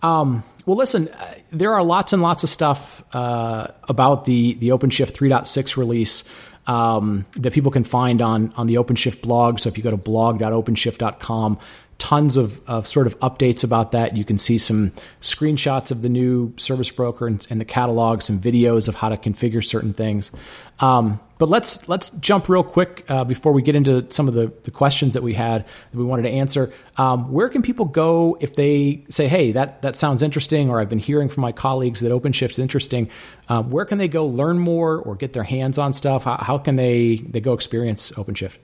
Um, 0.01 0.43
well, 0.65 0.77
listen, 0.77 1.07
uh, 1.07 1.33
there 1.51 1.73
are 1.73 1.83
lots 1.83 2.13
and 2.13 2.21
lots 2.21 2.43
of 2.43 2.49
stuff 2.49 3.03
uh, 3.13 3.67
about 3.87 4.25
the 4.25 4.55
the 4.55 4.69
OpenShift 4.69 5.13
3.6 5.13 5.77
release. 5.77 6.29
Um, 6.67 7.25
that 7.37 7.53
people 7.53 7.71
can 7.71 7.83
find 7.83 8.21
on 8.21 8.53
on 8.55 8.67
the 8.67 8.75
OpenShift 8.75 9.21
blog. 9.21 9.59
So 9.59 9.69
if 9.69 9.77
you 9.77 9.83
go 9.83 9.89
to 9.89 9.97
blog.openshift.com, 9.97 11.57
tons 11.99 12.37
of, 12.37 12.67
of 12.67 12.87
sort 12.87 13.05
of 13.05 13.19
updates 13.19 13.63
about 13.63 13.91
that. 13.91 14.17
You 14.17 14.25
can 14.25 14.37
see 14.37 14.57
some 14.57 14.91
screenshots 15.21 15.91
of 15.91 16.01
the 16.01 16.09
new 16.09 16.53
service 16.57 16.89
broker 16.89 17.27
and, 17.27 17.45
and 17.49 17.61
the 17.61 17.65
catalog, 17.65 18.21
some 18.21 18.39
videos 18.39 18.87
of 18.87 18.95
how 18.95 19.09
to 19.09 19.17
configure 19.17 19.63
certain 19.63 19.93
things. 19.93 20.31
Um, 20.79 21.19
but 21.37 21.47
let's 21.47 21.87
let's 21.87 22.09
jump 22.09 22.49
real 22.49 22.63
quick 22.63 23.05
uh, 23.09 23.23
before 23.23 23.53
we 23.53 23.61
get 23.61 23.75
into 23.75 24.05
some 24.09 24.27
of 24.27 24.33
the, 24.33 24.51
the 24.63 24.71
questions 24.71 25.13
that 25.13 25.23
we 25.23 25.33
had 25.33 25.65
that 25.65 25.97
we 25.97 26.03
wanted 26.03 26.23
to 26.23 26.29
answer. 26.29 26.73
Um, 26.97 27.31
where 27.31 27.47
can 27.47 27.61
people 27.61 27.85
go 27.85 28.37
if 28.41 28.55
they 28.55 29.05
say, 29.09 29.27
"Hey, 29.27 29.53
that 29.53 29.81
that 29.81 29.95
sounds 29.95 30.21
interesting," 30.21 30.69
or 30.69 30.81
"I've 30.81 30.89
been 30.89 30.99
hearing 30.99 31.29
from 31.29 31.41
my 31.41 31.53
colleagues 31.53 32.01
that 32.01 32.11
OpenShift 32.11 32.51
is 32.51 32.59
interesting"? 32.59 33.09
Um, 33.47 33.69
where 33.71 33.85
can 33.85 33.99
they 33.99 34.09
go 34.09 34.25
learn 34.25 34.59
more 34.59 34.97
or 34.97 35.15
get 35.15 35.31
their 35.31 35.43
hands 35.43 35.77
on 35.77 35.93
stuff? 35.93 36.25
How, 36.25 36.37
how 36.37 36.57
can 36.57 36.75
they 36.75 37.17
they 37.17 37.39
go 37.39 37.53
experience 37.53 38.11
OpenShift? 38.11 38.57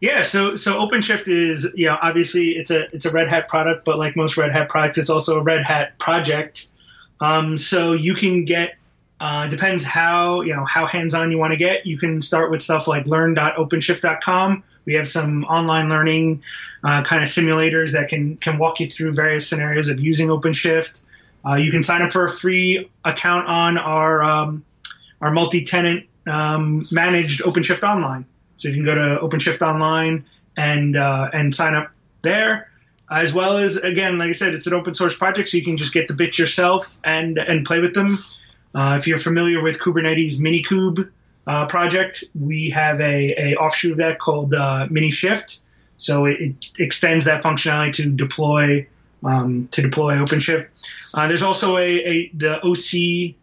Yeah, 0.00 0.22
so 0.22 0.54
so 0.54 0.78
OpenShift 0.78 1.26
is 1.26 1.68
you 1.74 1.86
know 1.86 1.98
obviously 2.00 2.50
it's 2.50 2.70
a 2.70 2.84
it's 2.94 3.04
a 3.04 3.10
Red 3.10 3.28
Hat 3.28 3.48
product, 3.48 3.84
but 3.84 3.98
like 3.98 4.14
most 4.14 4.36
Red 4.36 4.52
Hat 4.52 4.68
products, 4.68 4.96
it's 4.96 5.10
also 5.10 5.40
a 5.40 5.42
Red 5.42 5.64
Hat 5.64 5.98
project. 5.98 6.68
Um, 7.20 7.56
so 7.56 7.94
you 7.94 8.14
can 8.14 8.44
get 8.44 8.76
uh, 9.20 9.48
depends 9.48 9.84
how 9.84 10.42
you 10.42 10.54
know 10.54 10.64
how 10.64 10.86
hands 10.86 11.14
on 11.14 11.32
you 11.32 11.38
want 11.38 11.52
to 11.52 11.56
get. 11.56 11.84
You 11.84 11.98
can 11.98 12.20
start 12.20 12.50
with 12.50 12.62
stuff 12.62 12.86
like 12.86 13.06
learn.openshift.com. 13.06 14.62
We 14.84 14.94
have 14.94 15.08
some 15.08 15.44
online 15.44 15.88
learning 15.88 16.42
uh, 16.84 17.02
kind 17.02 17.22
of 17.22 17.28
simulators 17.28 17.92
that 17.92 18.08
can 18.08 18.36
can 18.36 18.58
walk 18.58 18.78
you 18.78 18.88
through 18.88 19.14
various 19.14 19.48
scenarios 19.48 19.88
of 19.88 19.98
using 19.98 20.28
OpenShift. 20.28 21.02
Uh, 21.44 21.54
you 21.56 21.72
can 21.72 21.82
sign 21.82 22.02
up 22.02 22.12
for 22.12 22.24
a 22.24 22.30
free 22.30 22.88
account 23.04 23.48
on 23.48 23.78
our 23.78 24.22
um, 24.22 24.64
our 25.20 25.32
multi-tenant 25.32 26.06
um, 26.28 26.86
managed 26.92 27.42
OpenShift 27.42 27.82
Online. 27.82 28.24
So 28.58 28.68
you 28.68 28.74
can 28.74 28.84
go 28.84 28.94
to 28.94 29.18
OpenShift 29.22 29.62
Online 29.62 30.24
and 30.56 30.96
uh, 30.96 31.30
and 31.32 31.54
sign 31.54 31.74
up 31.74 31.90
there, 32.22 32.68
as 33.10 33.32
well 33.32 33.56
as 33.56 33.76
again, 33.76 34.18
like 34.18 34.28
I 34.28 34.32
said, 34.32 34.54
it's 34.54 34.66
an 34.66 34.74
open 34.74 34.94
source 34.94 35.16
project, 35.16 35.48
so 35.48 35.56
you 35.56 35.64
can 35.64 35.76
just 35.76 35.92
get 35.92 36.08
the 36.08 36.14
bits 36.14 36.38
yourself 36.38 36.98
and 37.04 37.38
and 37.38 37.64
play 37.64 37.78
with 37.78 37.94
them. 37.94 38.18
Uh, 38.74 38.96
if 38.98 39.06
you're 39.06 39.18
familiar 39.18 39.62
with 39.62 39.78
Kubernetes 39.78 40.36
Minikube 40.38 41.10
uh, 41.46 41.66
project, 41.66 42.24
we 42.38 42.70
have 42.70 43.00
a, 43.00 43.34
a 43.38 43.56
offshoot 43.56 43.92
of 43.92 43.98
that 43.98 44.18
called 44.18 44.52
uh, 44.52 44.86
Minishift. 44.90 45.60
So 45.96 46.26
it, 46.26 46.40
it, 46.40 46.72
extends 46.78 47.24
that 47.24 47.42
functionality 47.42 47.94
to 47.94 48.10
deploy 48.10 48.86
um, 49.24 49.68
to 49.72 49.82
deploy 49.82 50.14
OpenShift. 50.16 50.66
Uh, 51.14 51.26
there's 51.26 51.42
also 51.42 51.76
a, 51.76 51.82
a 51.82 52.30
the 52.34 52.60
OC 52.62 53.34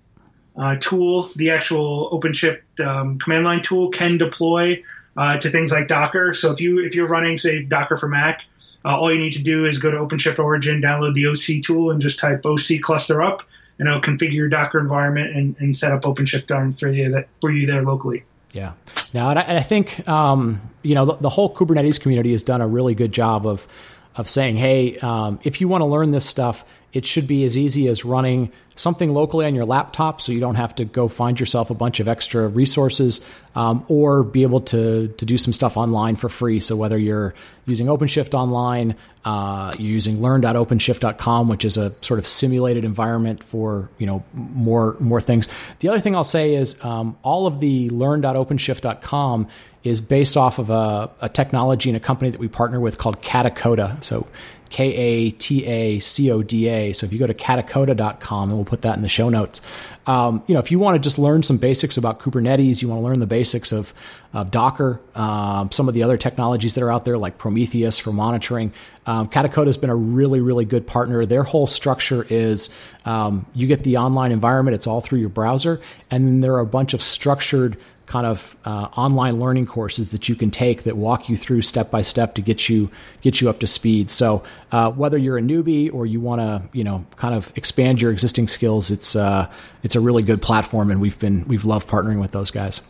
uh, 0.58 0.78
tool, 0.80 1.32
the 1.36 1.52
actual 1.52 2.10
OpenShift 2.12 2.80
um, 2.86 3.20
command 3.20 3.44
line 3.44 3.62
tool, 3.62 3.90
can 3.90 4.18
deploy 4.18 4.82
uh, 5.18 5.38
to 5.38 5.50
things 5.50 5.72
like 5.72 5.88
Docker. 5.88 6.34
So 6.34 6.52
if 6.52 6.62
you 6.62 6.80
if 6.80 6.96
you're 6.96 7.08
running 7.08 7.38
say 7.38 7.64
Docker 7.64 7.98
for 7.98 8.08
Mac, 8.08 8.42
uh, 8.84 8.98
all 8.98 9.12
you 9.12 9.20
need 9.20 9.34
to 9.34 9.44
do 9.44 9.66
is 9.66 9.80
go 9.80 9.92
to 9.92 9.98
OpenShift 9.98 10.38
Origin, 10.38 10.82
download 10.82 11.14
the 11.14 11.28
OC 11.28 11.64
tool, 11.64 11.92
and 11.92 12.02
just 12.02 12.20
type 12.20 12.46
OC 12.46 12.82
cluster 12.82 13.22
up, 13.24 13.44
and 13.80 13.88
it'll 13.88 14.02
configure 14.02 14.34
your 14.34 14.50
Docker 14.50 14.80
environment 14.80 15.36
and, 15.36 15.56
and 15.60 15.76
set 15.76 15.92
up 15.92 16.04
OpenShift 16.04 16.56
on 16.56 16.74
for 16.74 16.90
you 16.90 17.12
that 17.12 17.28
for 17.42 17.52
you 17.52 17.66
there 17.66 17.84
locally. 17.84 18.24
Yeah. 18.54 18.74
Now, 19.14 19.30
and 19.30 19.40
I, 19.40 19.42
and 19.44 19.58
I 19.58 19.64
think 19.64 20.08
um, 20.08 20.62
you 20.82 20.96
know 20.96 21.06
the, 21.06 21.16
the, 21.16 21.30
whole 21.30 21.54
Kubernetes 21.54 22.00
community 22.00 22.32
has 22.32 22.44
done 22.44 22.62
a 22.62 22.68
really 22.68 22.96
good 22.96 23.12
job 23.12 23.46
of 23.46 23.68
of 24.16 24.30
saying, 24.30 24.56
hey, 24.56 24.98
um, 25.00 25.40
if 25.44 25.60
you 25.60 25.68
want 25.68 25.82
to 25.82 25.86
learn 25.86 26.12
this 26.12 26.26
stuff, 26.26 26.64
it 26.96 27.06
should 27.06 27.28
be 27.28 27.44
as 27.44 27.58
easy 27.58 27.90
as 27.90 28.06
running 28.06 28.50
something 28.76 29.14
locally 29.14 29.46
on 29.46 29.54
your 29.54 29.66
laptop 29.66 30.22
so 30.22 30.32
you 30.32 30.40
don't 30.40 30.56
have 30.56 30.74
to 30.76 30.86
go 30.86 31.10
find 31.10 31.38
yourself 31.38 31.70
a 31.70 31.74
bunch 31.74 32.00
of 32.00 32.08
extra 32.08 32.48
resources 32.48 33.28
um, 33.54 33.86
or 33.90 34.24
be 34.24 34.44
able 34.44 34.62
to, 34.62 35.10
to 35.10 35.26
do 35.26 35.38
some 35.38 35.52
stuff 35.52 35.76
online 35.76 36.16
for 36.16 36.30
free. 36.30 36.62
So 36.62 36.78
whether 36.78 36.98
you're 36.98 37.34
using 37.66 37.88
OpenShift 37.88 38.34
online, 38.34 38.96
uh, 39.26 39.74
you're 39.78 39.92
using 39.92 40.22
learn.openshift.com, 40.22 41.50
which 41.50 41.66
is 41.66 41.76
a 41.76 41.94
sort 42.02 42.18
of 42.18 42.26
simulated 42.26 42.86
environment 42.86 43.44
for, 43.44 43.90
you 43.98 44.06
know, 44.06 44.24
more, 44.34 44.96
more 45.02 45.20
things. 45.20 45.50
The 45.80 45.90
other 45.90 46.00
thing 46.00 46.16
I'll 46.16 46.24
say 46.24 46.56
is 46.56 46.82
um, 46.84 47.18
all 47.24 47.46
of 47.46 47.60
the 47.60 47.90
learn.openshift.com 47.90 49.48
is 49.86 50.02
based 50.02 50.36
off 50.36 50.58
of 50.58 50.72
a, 50.72 51.12
a, 51.22 51.30
technology 51.30 51.92
and 51.92 51.96
a 51.96 52.00
company 52.00 52.32
that 52.32 52.40
we 52.40 52.48
partner 52.48 52.80
with 52.80 52.98
called 52.98 53.22
Katacoda. 53.22 54.04
So 54.04 54.28
K 54.70 54.94
A 54.94 55.32
T 55.32 55.64
A 55.66 56.00
C 56.00 56.32
O 56.32 56.42
D 56.42 56.68
A. 56.68 56.92
So 56.94 57.06
if 57.06 57.14
you 57.14 57.20
go 57.20 57.28
to 57.28 57.36
katacoda.com, 57.36 58.50
and 58.50 58.58
we'll 58.58 58.66
put 58.66 58.82
that 58.82 58.96
in 58.96 59.04
the 59.04 59.08
show 59.08 59.30
notes, 59.30 59.62
um, 60.08 60.44
you 60.48 60.54
know, 60.54 60.60
if 60.60 60.72
you 60.72 60.80
want 60.80 60.96
to 60.96 61.00
just 61.00 61.18
learn 61.18 61.44
some 61.44 61.58
basics 61.58 61.98
about 61.98 62.20
Kubernetes, 62.20 62.82
you 62.82 62.88
want 62.88 63.00
to 63.00 63.06
learn 63.06 63.20
the 63.20 63.28
basics 63.28 63.72
of, 63.72 63.94
of 64.34 64.52
Docker, 64.52 65.00
um, 65.14 65.72
some 65.72 65.88
of 65.88 65.94
the 65.94 66.04
other 66.04 66.18
technologies 66.18 66.74
that 66.74 66.84
are 66.84 66.92
out 66.92 67.06
there 67.06 67.18
like 67.18 67.38
Prometheus 67.38 67.98
for 68.00 68.12
monitoring. 68.12 68.74
Um, 69.06 69.30
Katacoda 69.30 69.68
has 69.68 69.78
been 69.78 69.90
a 69.90 69.96
really, 69.96 70.42
really 70.42 70.66
good 70.66 70.86
partner. 70.88 71.26
Their 71.26 71.44
whole 71.44 71.68
structure 71.68 72.26
is 72.28 72.70
um, 73.06 73.46
you 73.54 73.68
get 73.68 73.84
the 73.84 73.98
online 73.98 74.32
environment, 74.32 74.76
it's 74.76 74.88
all 74.88 75.02
through 75.02 75.20
your 75.20 75.30
browser, 75.30 75.80
and 76.10 76.26
then 76.26 76.42
there 76.42 76.54
are 76.56 76.60
a 76.60 76.66
bunch 76.66 76.94
of 76.94 77.02
structured 77.02 77.78
kind 78.06 78.26
of 78.26 78.56
uh, 78.66 78.88
online 78.96 79.40
learning 79.40 79.66
courses 79.66 80.12
that 80.12 80.30
you 80.30 80.36
can 80.36 80.52
take 80.52 80.84
that 80.84 80.96
walk 80.96 81.30
you 81.30 81.36
through 81.36 81.62
step 81.62 81.90
by 81.90 82.02
step 82.02 82.36
to 82.36 82.42
get 82.42 82.70
you 82.70 82.90
get 83.22 83.42
you 83.42 83.50
up 83.50 83.60
to 83.60 83.68
speed. 83.68 84.10
So 84.12 84.44
uh, 84.72 84.92
whether 84.92 85.18
you're 85.18 85.38
a 85.38 85.42
newbie 85.42 85.94
or 85.94 86.06
you 86.06 86.22
want 86.22 86.42
to 86.42 86.78
you 86.78 86.84
know 86.84 87.06
kind 87.16 87.34
of 87.34 87.52
expand 87.58 88.02
your 88.02 88.12
existing 88.12 88.48
skills, 88.48 88.92
it's 88.92 89.16
uh, 89.16 89.52
it's 89.84 89.96
a 89.96 90.00
really 90.00 90.24
good 90.24 90.42
platform, 90.42 90.92
and 90.92 91.02
we've 91.02 91.20
been 91.20 91.48
we've 91.48 91.66
loved 91.66 91.88
partnering 91.88 92.20
with 92.20 92.32
those 92.32 92.52
guys. 92.52 92.82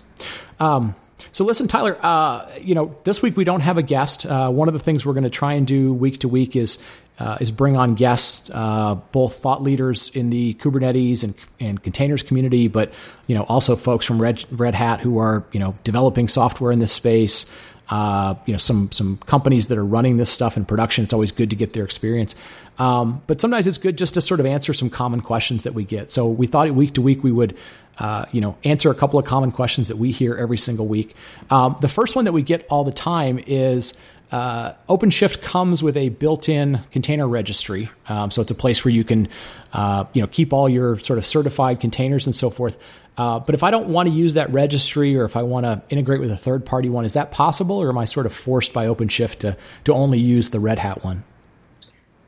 Um, 0.59 0.95
so 1.31 1.43
listen, 1.43 1.67
Tyler. 1.67 1.97
Uh, 2.01 2.49
you 2.61 2.75
know, 2.75 2.95
this 3.03 3.21
week 3.21 3.35
we 3.35 3.43
don't 3.43 3.61
have 3.61 3.77
a 3.77 3.83
guest. 3.83 4.25
Uh, 4.25 4.49
one 4.49 4.67
of 4.67 4.73
the 4.73 4.79
things 4.79 5.05
we're 5.05 5.13
going 5.13 5.23
to 5.23 5.29
try 5.29 5.53
and 5.53 5.67
do 5.67 5.93
week 5.93 6.19
to 6.19 6.29
week 6.29 6.55
is 6.55 6.77
uh, 7.17 7.37
is 7.39 7.51
bring 7.51 7.77
on 7.77 7.95
guests, 7.95 8.51
uh, 8.53 8.95
both 9.11 9.37
thought 9.37 9.63
leaders 9.63 10.09
in 10.09 10.29
the 10.29 10.53
Kubernetes 10.55 11.23
and, 11.23 11.33
and 11.59 11.81
containers 11.81 12.23
community, 12.23 12.67
but 12.67 12.91
you 13.27 13.35
know 13.35 13.43
also 13.43 13.75
folks 13.75 14.05
from 14.05 14.21
Red, 14.21 14.43
Red 14.51 14.75
Hat 14.75 15.01
who 15.01 15.17
are 15.19 15.45
you 15.51 15.59
know 15.59 15.75
developing 15.83 16.27
software 16.27 16.71
in 16.71 16.79
this 16.79 16.91
space. 16.91 17.45
Uh, 17.87 18.33
you 18.45 18.51
know 18.51 18.57
some 18.57 18.91
some 18.91 19.17
companies 19.17 19.67
that 19.67 19.77
are 19.77 19.85
running 19.85 20.17
this 20.17 20.29
stuff 20.29 20.57
in 20.57 20.65
production. 20.65 21.03
It's 21.03 21.13
always 21.13 21.31
good 21.31 21.51
to 21.51 21.55
get 21.55 21.73
their 21.73 21.85
experience, 21.85 22.35
um, 22.79 23.21
but 23.27 23.39
sometimes 23.39 23.67
it's 23.67 23.77
good 23.77 23.97
just 23.97 24.15
to 24.15 24.21
sort 24.21 24.39
of 24.39 24.45
answer 24.45 24.73
some 24.73 24.89
common 24.89 25.21
questions 25.21 25.63
that 25.63 25.73
we 25.73 25.85
get. 25.85 26.11
So 26.11 26.27
we 26.27 26.47
thought 26.47 26.69
week 26.71 26.93
to 26.95 27.01
week 27.01 27.23
we 27.23 27.31
would. 27.31 27.57
Uh, 27.97 28.25
you 28.33 28.41
know, 28.41 28.57
answer 28.65 28.91
a 28.91 28.93
couple 28.93 29.17
of 29.17 29.25
common 29.25 29.53
questions 29.53 29.87
that 29.87 29.95
we 29.95 30.11
hear 30.11 30.35
every 30.35 30.57
single 30.57 30.85
week. 30.85 31.15
Um, 31.49 31.77
the 31.79 31.87
first 31.87 32.13
one 32.13 32.25
that 32.25 32.33
we 32.33 32.43
get 32.43 32.67
all 32.69 32.83
the 32.83 32.91
time 32.91 33.39
is, 33.47 33.97
uh, 34.31 34.73
OpenShift 34.89 35.41
comes 35.41 35.83
with 35.83 35.97
a 35.97 36.09
built-in 36.09 36.81
container 36.91 37.27
registry, 37.27 37.89
um, 38.07 38.31
so 38.31 38.41
it's 38.41 38.51
a 38.51 38.55
place 38.55 38.83
where 38.83 38.93
you 38.93 39.03
can, 39.03 39.27
uh, 39.73 40.05
you 40.13 40.21
know, 40.21 40.27
keep 40.27 40.51
all 40.53 40.67
your 40.67 40.97
sort 40.97 41.17
of 41.17 41.25
certified 41.25 41.79
containers 41.79 42.25
and 42.25 42.35
so 42.35 42.49
forth. 42.49 42.81
Uh, 43.17 43.39
but 43.39 43.55
if 43.55 43.63
I 43.63 43.71
don't 43.71 43.87
want 43.87 44.09
to 44.09 44.13
use 44.13 44.33
that 44.33 44.51
registry, 44.51 45.17
or 45.17 45.23
if 45.23 45.37
I 45.37 45.43
want 45.43 45.65
to 45.65 45.81
integrate 45.89 46.19
with 46.19 46.31
a 46.31 46.37
third-party 46.37 46.89
one, 46.89 47.05
is 47.05 47.13
that 47.13 47.31
possible, 47.31 47.77
or 47.77 47.89
am 47.89 47.97
I 47.97 48.05
sort 48.05 48.25
of 48.25 48.33
forced 48.33 48.73
by 48.73 48.87
OpenShift 48.87 49.39
to 49.39 49.57
to 49.85 49.93
only 49.93 50.19
use 50.19 50.49
the 50.49 50.59
Red 50.59 50.79
Hat 50.79 51.03
one? 51.03 51.23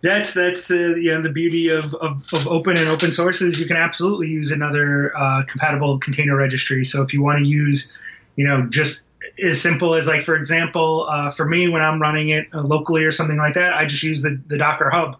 That's 0.02 0.34
that's 0.34 0.68
the 0.68 0.98
you 1.02 1.14
know, 1.14 1.22
the 1.22 1.32
beauty 1.32 1.70
of, 1.70 1.94
of, 1.96 2.24
of, 2.32 2.48
open 2.48 2.78
and 2.78 2.88
open 2.88 3.12
sources. 3.12 3.60
You 3.60 3.66
can 3.66 3.76
absolutely 3.76 4.28
use 4.28 4.52
another 4.52 5.18
uh, 5.18 5.44
compatible 5.46 5.98
container 6.00 6.36
registry. 6.36 6.84
So 6.84 7.02
if 7.02 7.14
you 7.14 7.22
want 7.22 7.40
to 7.40 7.46
use, 7.46 7.92
you 8.36 8.46
know, 8.46 8.68
just 8.70 9.02
as 9.44 9.62
simple 9.62 9.96
as 9.96 10.08
like 10.08 10.26
for 10.26 10.36
example 10.36 11.08
uh, 11.10 11.30
for 11.32 11.46
me 11.46 11.68
when 11.68 11.82
i'm 11.82 12.02
running 12.02 12.30
it 12.30 12.48
uh, 12.54 12.62
locally 12.62 13.04
or 13.04 13.12
something 13.12 13.38
like 13.38 13.54
that 13.54 13.74
i 13.74 13.86
just 13.86 14.04
use 14.04 14.22
the, 14.22 14.40
the 14.48 14.58
docker 14.58 14.90
hub 14.90 15.18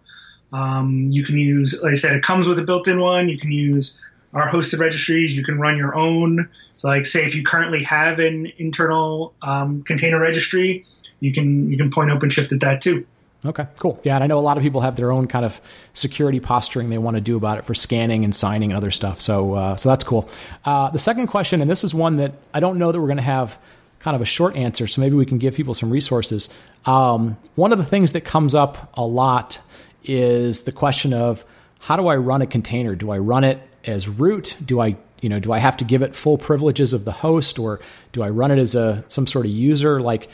um, 0.52 1.06
you 1.10 1.24
can 1.24 1.36
use 1.36 1.80
like 1.82 1.92
i 1.92 1.96
said 1.96 2.16
it 2.16 2.22
comes 2.22 2.48
with 2.48 2.58
a 2.58 2.64
built-in 2.64 3.00
one 3.00 3.28
you 3.28 3.38
can 3.38 3.52
use 3.52 4.00
our 4.34 4.48
hosted 4.48 4.78
registries 4.78 5.36
you 5.36 5.44
can 5.44 5.58
run 5.58 5.76
your 5.76 5.94
own 5.94 6.48
so 6.76 6.88
like 6.88 7.06
say 7.06 7.24
if 7.24 7.34
you 7.34 7.42
currently 7.44 7.82
have 7.82 8.18
an 8.18 8.50
internal 8.58 9.34
um, 9.42 9.82
container 9.82 10.18
registry 10.18 10.84
you 11.20 11.32
can 11.32 11.70
you 11.70 11.76
can 11.76 11.90
point 11.90 12.10
openshift 12.10 12.52
at 12.52 12.60
that 12.60 12.80
too 12.80 13.06
Okay, 13.46 13.66
cool. 13.78 14.00
Yeah, 14.02 14.16
and 14.16 14.24
I 14.24 14.26
know 14.26 14.38
a 14.38 14.40
lot 14.40 14.56
of 14.56 14.64
people 14.64 14.80
have 14.80 14.96
their 14.96 15.12
own 15.12 15.28
kind 15.28 15.44
of 15.44 15.60
security 15.94 16.40
posturing 16.40 16.90
they 16.90 16.98
want 16.98 17.16
to 17.16 17.20
do 17.20 17.36
about 17.36 17.58
it 17.58 17.64
for 17.64 17.72
scanning 17.72 18.24
and 18.24 18.34
signing 18.34 18.72
and 18.72 18.76
other 18.76 18.90
stuff. 18.90 19.20
So, 19.20 19.54
uh, 19.54 19.76
so 19.76 19.88
that's 19.90 20.02
cool. 20.02 20.28
Uh, 20.64 20.90
the 20.90 20.98
second 20.98 21.28
question, 21.28 21.60
and 21.60 21.70
this 21.70 21.84
is 21.84 21.94
one 21.94 22.16
that 22.16 22.32
I 22.52 22.58
don't 22.58 22.78
know 22.78 22.90
that 22.90 23.00
we're 23.00 23.06
going 23.06 23.18
to 23.18 23.22
have 23.22 23.56
kind 23.98 24.14
of 24.14 24.20
a 24.20 24.26
short 24.26 24.56
answer, 24.56 24.86
so 24.86 25.00
maybe 25.00 25.16
we 25.16 25.26
can 25.26 25.38
give 25.38 25.54
people 25.54 25.74
some 25.74 25.90
resources. 25.90 26.48
Um, 26.84 27.36
one 27.54 27.72
of 27.72 27.78
the 27.78 27.84
things 27.84 28.12
that 28.12 28.22
comes 28.22 28.54
up 28.54 28.92
a 28.94 29.04
lot 29.04 29.60
is 30.04 30.62
the 30.64 30.72
question 30.72 31.12
of 31.12 31.44
how 31.80 31.96
do 31.96 32.08
I 32.08 32.16
run 32.16 32.42
a 32.42 32.46
container? 32.46 32.94
Do 32.94 33.10
I 33.10 33.18
run 33.18 33.44
it 33.44 33.60
as 33.84 34.08
root? 34.08 34.56
Do 34.64 34.80
I 34.80 34.96
you 35.20 35.28
know 35.28 35.40
do 35.40 35.52
I 35.52 35.58
have 35.58 35.76
to 35.78 35.84
give 35.84 36.02
it 36.02 36.14
full 36.14 36.38
privileges 36.38 36.92
of 36.92 37.04
the 37.04 37.12
host, 37.12 37.58
or 37.58 37.80
do 38.12 38.22
I 38.22 38.30
run 38.30 38.50
it 38.50 38.58
as 38.58 38.74
a 38.74 39.04
some 39.08 39.26
sort 39.26 39.46
of 39.46 39.52
user? 39.52 40.00
Like 40.00 40.28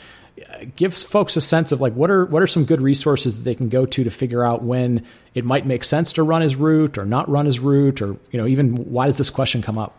gives 0.75 1.01
folks 1.03 1.37
a 1.37 1.41
sense 1.41 1.71
of 1.71 1.81
like 1.81 1.93
what 1.93 2.09
are 2.09 2.25
what 2.25 2.41
are 2.41 2.47
some 2.47 2.65
good 2.65 2.81
resources 2.81 3.37
that 3.37 3.43
they 3.43 3.55
can 3.55 3.69
go 3.69 3.85
to 3.85 4.03
to 4.03 4.11
figure 4.11 4.43
out 4.43 4.63
when 4.63 5.05
it 5.33 5.45
might 5.45 5.65
make 5.65 5.83
sense 5.83 6.13
to 6.13 6.23
run 6.23 6.41
as 6.41 6.55
root 6.55 6.97
or 6.97 7.05
not 7.05 7.27
run 7.29 7.47
as 7.47 7.59
root, 7.59 8.01
or 8.01 8.17
you 8.31 8.39
know 8.39 8.47
even 8.47 8.75
why 8.91 9.05
does 9.05 9.17
this 9.17 9.29
question 9.29 9.61
come 9.61 9.77
up? 9.77 9.95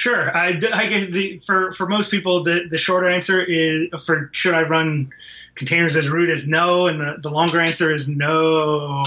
Sure. 0.00 0.34
I, 0.34 0.58
I 0.72 0.86
guess 0.86 1.10
the, 1.10 1.40
for 1.40 1.74
for 1.74 1.86
most 1.86 2.10
people, 2.10 2.42
the 2.42 2.64
the 2.70 2.78
shorter 2.78 3.10
answer 3.10 3.38
is 3.38 3.88
for 4.02 4.30
should 4.32 4.54
I 4.54 4.62
run 4.62 5.10
containers 5.56 5.94
as 5.94 6.08
root 6.08 6.30
is 6.30 6.48
no, 6.48 6.86
and 6.86 6.98
the, 6.98 7.18
the 7.20 7.28
longer 7.28 7.60
answer 7.60 7.94
is 7.94 8.08
no. 8.08 9.02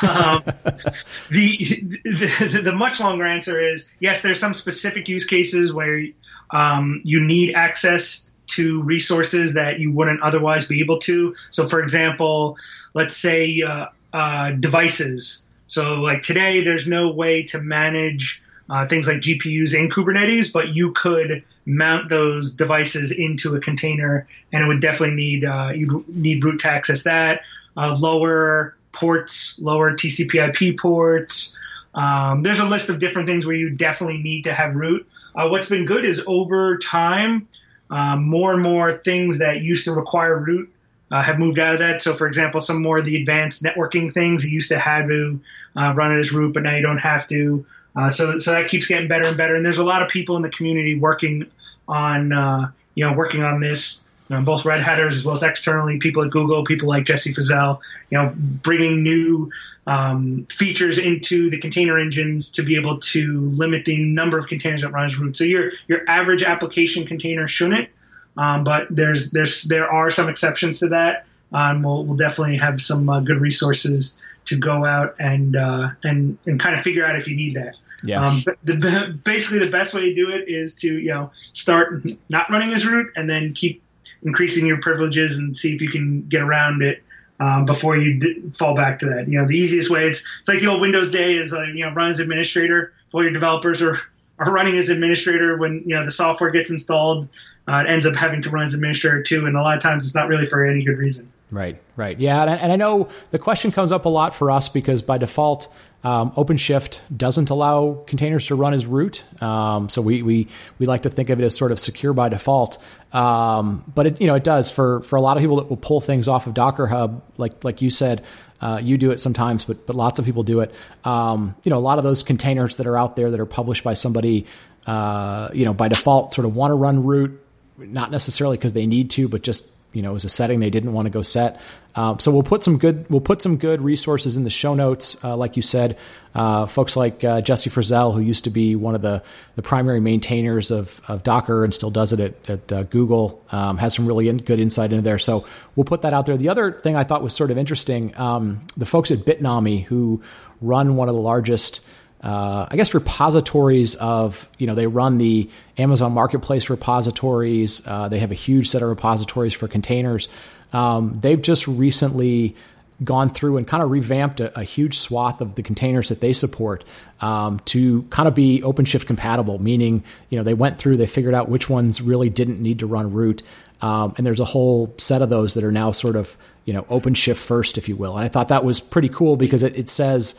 um, 0.00 0.42
the, 1.30 1.58
the, 2.04 2.62
the 2.64 2.72
much 2.74 3.00
longer 3.00 3.26
answer 3.26 3.60
is 3.60 3.90
yes. 3.98 4.22
There's 4.22 4.40
some 4.40 4.54
specific 4.54 5.10
use 5.10 5.26
cases 5.26 5.74
where 5.74 6.06
um, 6.52 7.02
you 7.04 7.20
need 7.20 7.52
access 7.54 8.32
to 8.46 8.80
resources 8.80 9.52
that 9.52 9.78
you 9.78 9.92
wouldn't 9.92 10.22
otherwise 10.22 10.66
be 10.66 10.80
able 10.80 11.00
to. 11.00 11.36
So, 11.50 11.68
for 11.68 11.82
example, 11.82 12.56
let's 12.94 13.14
say 13.14 13.60
uh, 13.60 13.88
uh, 14.14 14.52
devices. 14.52 15.44
So, 15.66 15.96
like 15.96 16.22
today, 16.22 16.64
there's 16.64 16.86
no 16.86 17.10
way 17.10 17.42
to 17.42 17.58
manage 17.60 18.42
uh, 18.70 18.84
things 18.86 19.08
like 19.08 19.18
GPUs 19.18 19.74
in 19.74 19.90
Kubernetes, 19.90 20.52
but 20.52 20.68
you 20.68 20.92
could 20.92 21.42
mount 21.66 22.08
those 22.08 22.54
devices 22.54 23.10
into 23.10 23.54
a 23.56 23.60
container, 23.60 24.26
and 24.52 24.62
it 24.62 24.66
would 24.66 24.80
definitely 24.80 25.16
need 25.16 25.44
uh, 25.44 25.72
you 25.74 26.04
need 26.08 26.42
root 26.44 26.60
to 26.60 26.68
access 26.68 27.02
that. 27.04 27.42
Uh, 27.76 27.96
lower 27.98 28.74
ports, 28.92 29.58
lower 29.58 29.92
TCP/IP 29.92 30.78
ports. 30.78 31.58
Um, 31.94 32.42
there's 32.44 32.60
a 32.60 32.64
list 32.64 32.88
of 32.88 33.00
different 33.00 33.28
things 33.28 33.44
where 33.44 33.56
you 33.56 33.70
definitely 33.70 34.22
need 34.22 34.44
to 34.44 34.52
have 34.52 34.74
root. 34.74 35.06
Uh, 35.34 35.48
what's 35.48 35.68
been 35.68 35.84
good 35.84 36.04
is 36.04 36.22
over 36.26 36.78
time, 36.78 37.48
um, 37.90 38.24
more 38.24 38.52
and 38.52 38.62
more 38.62 38.92
things 38.92 39.38
that 39.38 39.62
used 39.62 39.84
to 39.84 39.92
require 39.92 40.38
root 40.38 40.72
uh, 41.10 41.22
have 41.22 41.38
moved 41.38 41.58
out 41.58 41.74
of 41.74 41.78
that. 41.80 42.02
So, 42.02 42.14
for 42.14 42.26
example, 42.26 42.60
some 42.60 42.82
more 42.82 42.98
of 42.98 43.04
the 43.04 43.16
advanced 43.16 43.62
networking 43.62 44.14
things 44.14 44.44
you 44.44 44.50
used 44.50 44.68
to 44.68 44.78
have 44.78 45.08
to 45.08 45.40
uh, 45.76 45.92
run 45.94 46.16
it 46.16 46.20
as 46.20 46.32
root, 46.32 46.54
but 46.54 46.62
now 46.62 46.76
you 46.76 46.82
don't 46.82 46.98
have 46.98 47.26
to. 47.28 47.66
Uh, 47.96 48.10
so, 48.10 48.38
so 48.38 48.52
that 48.52 48.68
keeps 48.68 48.86
getting 48.86 49.08
better 49.08 49.28
and 49.28 49.36
better. 49.36 49.56
And 49.56 49.64
there's 49.64 49.78
a 49.78 49.84
lot 49.84 50.02
of 50.02 50.08
people 50.08 50.36
in 50.36 50.42
the 50.42 50.50
community 50.50 50.98
working 50.98 51.50
on, 51.88 52.32
uh, 52.32 52.70
you 52.94 53.04
know, 53.04 53.12
working 53.12 53.42
on 53.42 53.60
this. 53.60 54.04
You 54.28 54.36
know, 54.36 54.42
both 54.42 54.64
Red 54.64 54.80
Hatters 54.80 55.16
as 55.16 55.24
well 55.24 55.34
as 55.34 55.42
externally, 55.42 55.98
people 55.98 56.22
at 56.22 56.30
Google, 56.30 56.62
people 56.62 56.88
like 56.88 57.04
Jessie 57.04 57.34
Frazelle, 57.34 57.80
you 58.10 58.18
know, 58.18 58.32
bringing 58.36 59.02
new 59.02 59.50
um, 59.88 60.46
features 60.48 60.98
into 60.98 61.50
the 61.50 61.58
container 61.58 61.98
engines 61.98 62.48
to 62.52 62.62
be 62.62 62.76
able 62.76 62.98
to 62.98 63.40
limit 63.48 63.84
the 63.84 63.98
number 63.98 64.38
of 64.38 64.46
containers 64.46 64.82
that 64.82 64.92
run 64.92 65.04
as 65.04 65.18
root. 65.18 65.36
So 65.36 65.42
your 65.42 65.72
your 65.88 66.08
average 66.08 66.44
application 66.44 67.06
container 67.06 67.48
shouldn't, 67.48 67.88
um, 68.36 68.62
but 68.62 68.86
there's 68.88 69.32
there's 69.32 69.64
there 69.64 69.90
are 69.90 70.10
some 70.10 70.28
exceptions 70.28 70.78
to 70.78 70.88
that. 70.90 71.26
Um, 71.52 71.82
we'll, 71.82 72.04
we'll 72.04 72.16
definitely 72.16 72.58
have 72.58 72.80
some 72.80 73.08
uh, 73.08 73.20
good 73.20 73.40
resources 73.40 74.20
to 74.46 74.56
go 74.56 74.84
out 74.84 75.14
and 75.18 75.56
uh, 75.56 75.90
and 76.02 76.38
and 76.46 76.58
kind 76.58 76.74
of 76.74 76.82
figure 76.82 77.04
out 77.04 77.16
if 77.16 77.28
you 77.28 77.36
need 77.36 77.54
that. 77.54 77.76
Yeah. 78.02 78.26
Um, 78.26 78.42
the, 78.64 79.18
basically, 79.24 79.58
the 79.58 79.70
best 79.70 79.94
way 79.94 80.00
to 80.02 80.14
do 80.14 80.30
it 80.30 80.48
is 80.48 80.74
to 80.76 80.98
you 80.98 81.10
know 81.10 81.30
start 81.52 82.04
not 82.28 82.50
running 82.50 82.72
as 82.72 82.86
root 82.86 83.12
and 83.16 83.28
then 83.28 83.52
keep 83.52 83.82
increasing 84.22 84.66
your 84.66 84.80
privileges 84.80 85.38
and 85.38 85.56
see 85.56 85.74
if 85.74 85.80
you 85.80 85.90
can 85.90 86.22
get 86.28 86.42
around 86.42 86.82
it 86.82 87.02
um, 87.40 87.64
before 87.64 87.96
you 87.96 88.20
d- 88.20 88.42
fall 88.56 88.74
back 88.74 88.98
to 89.00 89.06
that. 89.06 89.28
You 89.28 89.38
know, 89.38 89.46
the 89.46 89.56
easiest 89.56 89.90
way 89.90 90.06
it's 90.06 90.26
it's 90.38 90.48
like 90.48 90.60
the 90.60 90.66
old 90.66 90.80
Windows 90.80 91.10
day 91.10 91.36
is 91.36 91.52
uh, 91.52 91.62
you 91.62 91.84
know 91.84 91.92
run 91.92 92.10
as 92.10 92.20
administrator. 92.20 92.92
All 93.12 93.22
your 93.22 93.32
developers 93.32 93.82
are 93.82 94.00
are 94.38 94.52
running 94.52 94.76
as 94.76 94.88
administrator 94.88 95.58
when 95.58 95.82
you 95.86 95.94
know 95.94 96.04
the 96.04 96.10
software 96.10 96.50
gets 96.50 96.70
installed. 96.70 97.28
Uh, 97.68 97.84
it 97.86 97.90
ends 97.90 98.06
up 98.06 98.16
having 98.16 98.42
to 98.42 98.50
run 98.50 98.64
as 98.64 98.74
administrator 98.74 99.22
too, 99.22 99.46
and 99.46 99.56
a 99.56 99.62
lot 99.62 99.76
of 99.76 99.82
times 99.82 100.06
it's 100.06 100.14
not 100.14 100.28
really 100.28 100.46
for 100.46 100.64
any 100.64 100.82
good 100.82 100.98
reason. 100.98 101.30
Right, 101.50 101.80
right. 101.96 102.18
Yeah, 102.18 102.42
and, 102.42 102.60
and 102.60 102.72
I 102.72 102.76
know 102.76 103.08
the 103.30 103.38
question 103.38 103.72
comes 103.72 103.92
up 103.92 104.04
a 104.04 104.08
lot 104.08 104.34
for 104.34 104.50
us 104.50 104.68
because 104.68 105.02
by 105.02 105.18
default, 105.18 105.66
um, 106.02 106.30
OpenShift 106.32 107.00
doesn't 107.14 107.50
allow 107.50 108.04
containers 108.06 108.46
to 108.46 108.54
run 108.54 108.72
as 108.72 108.86
root. 108.86 109.24
Um, 109.42 109.88
so 109.88 110.00
we, 110.00 110.22
we, 110.22 110.48
we 110.78 110.86
like 110.86 111.02
to 111.02 111.10
think 111.10 111.28
of 111.28 111.40
it 111.40 111.44
as 111.44 111.56
sort 111.56 111.72
of 111.72 111.80
secure 111.80 112.12
by 112.12 112.28
default. 112.28 112.78
Um, 113.12 113.84
but 113.94 114.06
it, 114.06 114.20
you 114.20 114.26
know, 114.26 114.36
it 114.36 114.44
does 114.44 114.70
for, 114.70 115.00
for 115.02 115.16
a 115.16 115.20
lot 115.20 115.36
of 115.36 115.42
people 115.42 115.56
that 115.56 115.68
will 115.68 115.76
pull 115.76 116.00
things 116.00 116.28
off 116.28 116.46
of 116.46 116.54
Docker 116.54 116.86
Hub, 116.86 117.22
like, 117.36 117.64
like 117.64 117.82
you 117.82 117.90
said, 117.90 118.24
uh, 118.60 118.80
you 118.82 118.96
do 118.96 119.10
it 119.10 119.18
sometimes, 119.18 119.64
but, 119.64 119.86
but 119.86 119.96
lots 119.96 120.18
of 120.18 120.24
people 120.24 120.42
do 120.42 120.60
it. 120.60 120.72
Um, 121.04 121.56
you 121.64 121.70
know, 121.70 121.78
a 121.78 121.80
lot 121.80 121.98
of 121.98 122.04
those 122.04 122.22
containers 122.22 122.76
that 122.76 122.86
are 122.86 122.96
out 122.96 123.16
there 123.16 123.30
that 123.30 123.40
are 123.40 123.46
published 123.46 123.84
by 123.84 123.94
somebody, 123.94 124.46
uh, 124.86 125.48
you 125.52 125.64
know, 125.64 125.74
by 125.74 125.88
default 125.88 126.32
sort 126.34 126.46
of 126.46 126.54
want 126.54 126.70
to 126.70 126.74
run 126.74 127.04
root, 127.04 127.44
not 127.76 128.10
necessarily 128.10 128.56
because 128.56 128.72
they 128.72 128.86
need 128.86 129.10
to, 129.10 129.28
but 129.28 129.42
just 129.42 129.66
you 129.92 130.02
know, 130.02 130.14
as 130.14 130.24
a 130.24 130.28
setting 130.28 130.60
they 130.60 130.70
didn't 130.70 130.92
want 130.92 131.06
to 131.06 131.10
go 131.10 131.22
set. 131.22 131.60
Um, 131.94 132.20
so 132.20 132.30
we'll 132.30 132.44
put 132.44 132.62
some 132.62 132.78
good 132.78 133.06
we'll 133.10 133.20
put 133.20 133.42
some 133.42 133.56
good 133.56 133.82
resources 133.82 134.36
in 134.36 134.44
the 134.44 134.50
show 134.50 134.74
notes, 134.74 135.22
uh, 135.24 135.36
like 135.36 135.56
you 135.56 135.62
said. 135.62 135.98
Uh, 136.32 136.66
folks 136.66 136.96
like 136.96 137.24
uh, 137.24 137.40
Jessie 137.40 137.70
Frazelle, 137.70 138.14
who 138.14 138.20
used 138.20 138.44
to 138.44 138.50
be 138.50 138.76
one 138.76 138.94
of 138.94 139.02
the 139.02 139.22
the 139.56 139.62
primary 139.62 140.00
maintainers 140.00 140.70
of, 140.70 141.00
of 141.08 141.24
Docker 141.24 141.64
and 141.64 141.74
still 141.74 141.90
does 141.90 142.12
it 142.12 142.20
at, 142.20 142.50
at 142.50 142.72
uh, 142.72 142.82
Google, 142.84 143.44
um, 143.50 143.78
has 143.78 143.94
some 143.94 144.06
really 144.06 144.28
in, 144.28 144.36
good 144.36 144.60
insight 144.60 144.92
into 144.92 145.02
there. 145.02 145.18
So 145.18 145.46
we'll 145.74 145.84
put 145.84 146.02
that 146.02 146.12
out 146.12 146.26
there. 146.26 146.36
The 146.36 146.50
other 146.50 146.70
thing 146.72 146.94
I 146.94 147.02
thought 147.02 147.22
was 147.22 147.34
sort 147.34 147.50
of 147.50 147.58
interesting, 147.58 148.16
um, 148.16 148.64
the 148.76 148.86
folks 148.86 149.10
at 149.10 149.18
Bitnami 149.20 149.84
who 149.84 150.22
run 150.60 150.94
one 150.94 151.08
of 151.08 151.14
the 151.14 151.20
largest 151.20 151.84
uh, 152.22 152.66
I 152.70 152.76
guess 152.76 152.92
repositories 152.92 153.94
of 153.94 154.48
you 154.58 154.66
know 154.66 154.74
they 154.74 154.86
run 154.86 155.18
the 155.18 155.48
Amazon 155.78 156.12
Marketplace 156.12 156.68
repositories. 156.68 157.86
Uh, 157.86 158.08
they 158.08 158.18
have 158.18 158.30
a 158.30 158.34
huge 158.34 158.68
set 158.68 158.82
of 158.82 158.88
repositories 158.88 159.54
for 159.54 159.68
containers. 159.68 160.28
Um, 160.72 161.18
they've 161.20 161.40
just 161.40 161.66
recently 161.66 162.54
gone 163.02 163.30
through 163.30 163.56
and 163.56 163.66
kind 163.66 163.82
of 163.82 163.90
revamped 163.90 164.40
a, 164.40 164.58
a 164.58 164.62
huge 164.62 164.98
swath 164.98 165.40
of 165.40 165.54
the 165.54 165.62
containers 165.62 166.10
that 166.10 166.20
they 166.20 166.32
support 166.32 166.84
um, 167.20 167.58
to 167.60 168.02
kind 168.04 168.28
of 168.28 168.34
be 168.34 168.60
OpenShift 168.62 169.06
compatible. 169.06 169.58
Meaning, 169.58 170.04
you 170.28 170.36
know, 170.36 170.44
they 170.44 170.54
went 170.54 170.78
through, 170.78 170.98
they 170.98 171.06
figured 171.06 171.34
out 171.34 171.48
which 171.48 171.70
ones 171.70 172.02
really 172.02 172.28
didn't 172.28 172.60
need 172.60 172.80
to 172.80 172.86
run 172.86 173.12
root. 173.12 173.42
Um, 173.80 174.14
and 174.18 174.26
there's 174.26 174.40
a 174.40 174.44
whole 174.44 174.92
set 174.98 175.22
of 175.22 175.30
those 175.30 175.54
that 175.54 175.64
are 175.64 175.72
now 175.72 175.90
sort 175.90 176.16
of, 176.16 176.36
you 176.66 176.74
know, 176.74 176.82
OpenShift 176.84 177.38
first, 177.38 177.78
if 177.78 177.88
you 177.88 177.96
will. 177.96 178.16
And 178.16 178.24
I 178.24 178.28
thought 178.28 178.48
that 178.48 178.64
was 178.64 178.78
pretty 178.78 179.08
cool 179.08 179.36
because 179.36 179.62
it, 179.62 179.74
it 179.74 179.88
says, 179.88 180.34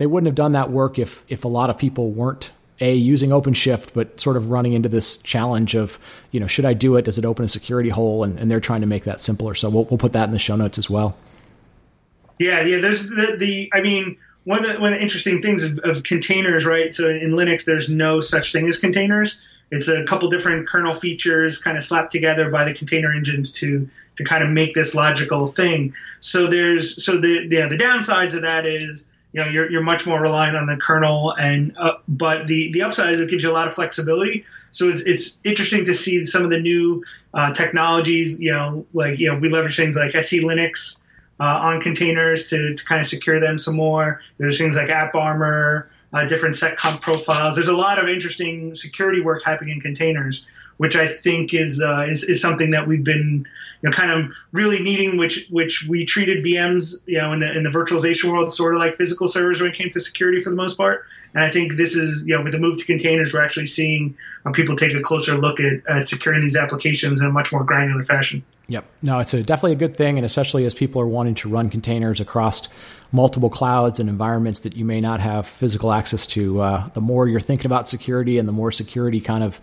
they 0.00 0.06
wouldn't 0.06 0.26
have 0.28 0.34
done 0.34 0.52
that 0.52 0.70
work 0.70 0.98
if 0.98 1.26
if 1.28 1.44
a 1.44 1.48
lot 1.48 1.68
of 1.68 1.76
people 1.76 2.10
weren't 2.10 2.52
a 2.80 2.94
using 2.94 3.28
OpenShift, 3.30 3.90
but 3.92 4.18
sort 4.18 4.38
of 4.38 4.50
running 4.50 4.72
into 4.72 4.88
this 4.88 5.18
challenge 5.18 5.74
of 5.74 5.98
you 6.30 6.40
know 6.40 6.46
should 6.46 6.64
I 6.64 6.72
do 6.72 6.96
it? 6.96 7.04
Does 7.04 7.18
it 7.18 7.26
open 7.26 7.44
a 7.44 7.48
security 7.48 7.90
hole? 7.90 8.24
And, 8.24 8.40
and 8.40 8.50
they're 8.50 8.60
trying 8.60 8.80
to 8.80 8.86
make 8.86 9.04
that 9.04 9.20
simpler. 9.20 9.54
So 9.54 9.68
we'll 9.68 9.84
we'll 9.84 9.98
put 9.98 10.12
that 10.12 10.24
in 10.24 10.30
the 10.30 10.38
show 10.38 10.56
notes 10.56 10.78
as 10.78 10.88
well. 10.88 11.18
Yeah, 12.38 12.62
yeah. 12.62 12.78
There's 12.78 13.10
the, 13.10 13.36
the 13.38 13.70
I 13.74 13.82
mean 13.82 14.16
one 14.44 14.64
of 14.64 14.72
the, 14.72 14.80
one 14.80 14.94
of 14.94 14.98
the 14.98 15.02
interesting 15.02 15.42
things 15.42 15.64
of, 15.64 15.78
of 15.80 16.02
containers, 16.02 16.64
right? 16.64 16.94
So 16.94 17.06
in 17.06 17.32
Linux, 17.32 17.66
there's 17.66 17.90
no 17.90 18.22
such 18.22 18.52
thing 18.52 18.66
as 18.68 18.80
containers. 18.80 19.38
It's 19.70 19.88
a 19.88 20.04
couple 20.04 20.30
different 20.30 20.66
kernel 20.66 20.94
features 20.94 21.58
kind 21.58 21.76
of 21.76 21.84
slapped 21.84 22.10
together 22.10 22.48
by 22.48 22.64
the 22.64 22.72
container 22.72 23.12
engines 23.12 23.52
to 23.60 23.86
to 24.16 24.24
kind 24.24 24.42
of 24.42 24.48
make 24.48 24.72
this 24.72 24.94
logical 24.94 25.48
thing. 25.48 25.92
So 26.20 26.46
there's 26.46 27.04
so 27.04 27.18
the 27.18 27.46
yeah 27.50 27.68
the 27.68 27.76
downsides 27.76 28.34
of 28.34 28.40
that 28.40 28.64
is 28.64 29.04
you 29.32 29.40
know 29.40 29.48
you're, 29.48 29.70
you're 29.70 29.82
much 29.82 30.06
more 30.06 30.20
reliant 30.20 30.56
on 30.56 30.66
the 30.66 30.76
kernel 30.76 31.34
and 31.38 31.76
uh, 31.78 31.92
but 32.08 32.46
the 32.46 32.72
the 32.72 32.82
upside 32.82 33.12
is 33.12 33.20
it 33.20 33.30
gives 33.30 33.42
you 33.42 33.50
a 33.50 33.52
lot 33.52 33.68
of 33.68 33.74
flexibility. 33.74 34.44
So 34.72 34.88
it's, 34.88 35.00
it's 35.02 35.40
interesting 35.44 35.84
to 35.86 35.94
see 35.94 36.24
some 36.24 36.44
of 36.44 36.50
the 36.50 36.60
new 36.60 37.04
uh, 37.34 37.52
technologies 37.52 38.38
you 38.40 38.52
know 38.52 38.86
like 38.92 39.18
you 39.18 39.32
know 39.32 39.38
we 39.38 39.48
leverage 39.48 39.76
things 39.76 39.96
like 39.96 40.14
SE 40.14 40.42
Linux 40.42 41.00
uh, 41.38 41.44
on 41.44 41.80
containers 41.80 42.50
to, 42.50 42.74
to 42.74 42.84
kind 42.84 43.00
of 43.00 43.06
secure 43.06 43.40
them 43.40 43.58
some 43.58 43.76
more. 43.76 44.20
There's 44.38 44.58
things 44.58 44.76
like 44.76 44.88
AppArmor 44.88 45.86
uh, 46.12 46.26
different 46.26 46.54
seccomp 46.54 47.00
profiles. 47.00 47.54
There's 47.54 47.68
a 47.68 47.76
lot 47.76 47.98
of 47.98 48.08
interesting 48.08 48.74
security 48.74 49.20
work 49.20 49.44
happening 49.44 49.74
in 49.74 49.80
containers 49.80 50.46
which 50.80 50.96
I 50.96 51.08
think 51.08 51.52
is, 51.52 51.82
uh, 51.82 52.06
is 52.08 52.24
is 52.24 52.40
something 52.40 52.70
that 52.70 52.88
we've 52.88 53.04
been 53.04 53.46
you 53.82 53.90
know 53.90 53.92
kind 53.92 54.12
of 54.12 54.32
really 54.52 54.82
needing, 54.82 55.18
which 55.18 55.46
which 55.50 55.84
we 55.86 56.06
treated 56.06 56.42
VMs 56.42 57.06
you 57.06 57.18
know 57.18 57.34
in 57.34 57.40
the 57.40 57.54
in 57.54 57.64
the 57.64 57.68
virtualization 57.68 58.32
world 58.32 58.54
sort 58.54 58.74
of 58.74 58.80
like 58.80 58.96
physical 58.96 59.28
servers 59.28 59.60
when 59.60 59.72
it 59.72 59.76
came 59.76 59.90
to 59.90 60.00
security 60.00 60.40
for 60.40 60.48
the 60.48 60.56
most 60.56 60.78
part. 60.78 61.04
And 61.34 61.44
I 61.44 61.50
think 61.50 61.74
this 61.74 61.96
is 61.96 62.22
you 62.24 62.34
know 62.34 62.42
with 62.42 62.52
the 62.52 62.58
move 62.58 62.78
to 62.78 62.86
containers, 62.86 63.34
we're 63.34 63.44
actually 63.44 63.66
seeing 63.66 64.16
uh, 64.46 64.52
people 64.52 64.74
take 64.74 64.94
a 64.94 65.02
closer 65.02 65.36
look 65.36 65.60
at, 65.60 65.86
at 65.86 66.08
securing 66.08 66.40
these 66.40 66.56
applications 66.56 67.20
in 67.20 67.26
a 67.26 67.30
much 67.30 67.52
more 67.52 67.62
granular 67.62 68.06
fashion. 68.06 68.42
Yep. 68.68 68.86
No, 69.02 69.18
it's 69.18 69.34
a, 69.34 69.42
definitely 69.42 69.72
a 69.72 69.76
good 69.86 69.98
thing, 69.98 70.16
and 70.16 70.24
especially 70.24 70.64
as 70.64 70.72
people 70.72 71.02
are 71.02 71.08
wanting 71.08 71.34
to 71.34 71.50
run 71.50 71.68
containers 71.68 72.20
across 72.20 72.68
multiple 73.12 73.50
clouds 73.50 74.00
and 74.00 74.08
environments 74.08 74.60
that 74.60 74.76
you 74.76 74.86
may 74.86 75.02
not 75.02 75.20
have 75.20 75.46
physical 75.46 75.92
access 75.92 76.26
to. 76.28 76.62
Uh, 76.62 76.88
the 76.94 77.02
more 77.02 77.28
you're 77.28 77.38
thinking 77.38 77.66
about 77.66 77.86
security, 77.86 78.38
and 78.38 78.48
the 78.48 78.52
more 78.52 78.72
security 78.72 79.20
kind 79.20 79.44
of 79.44 79.60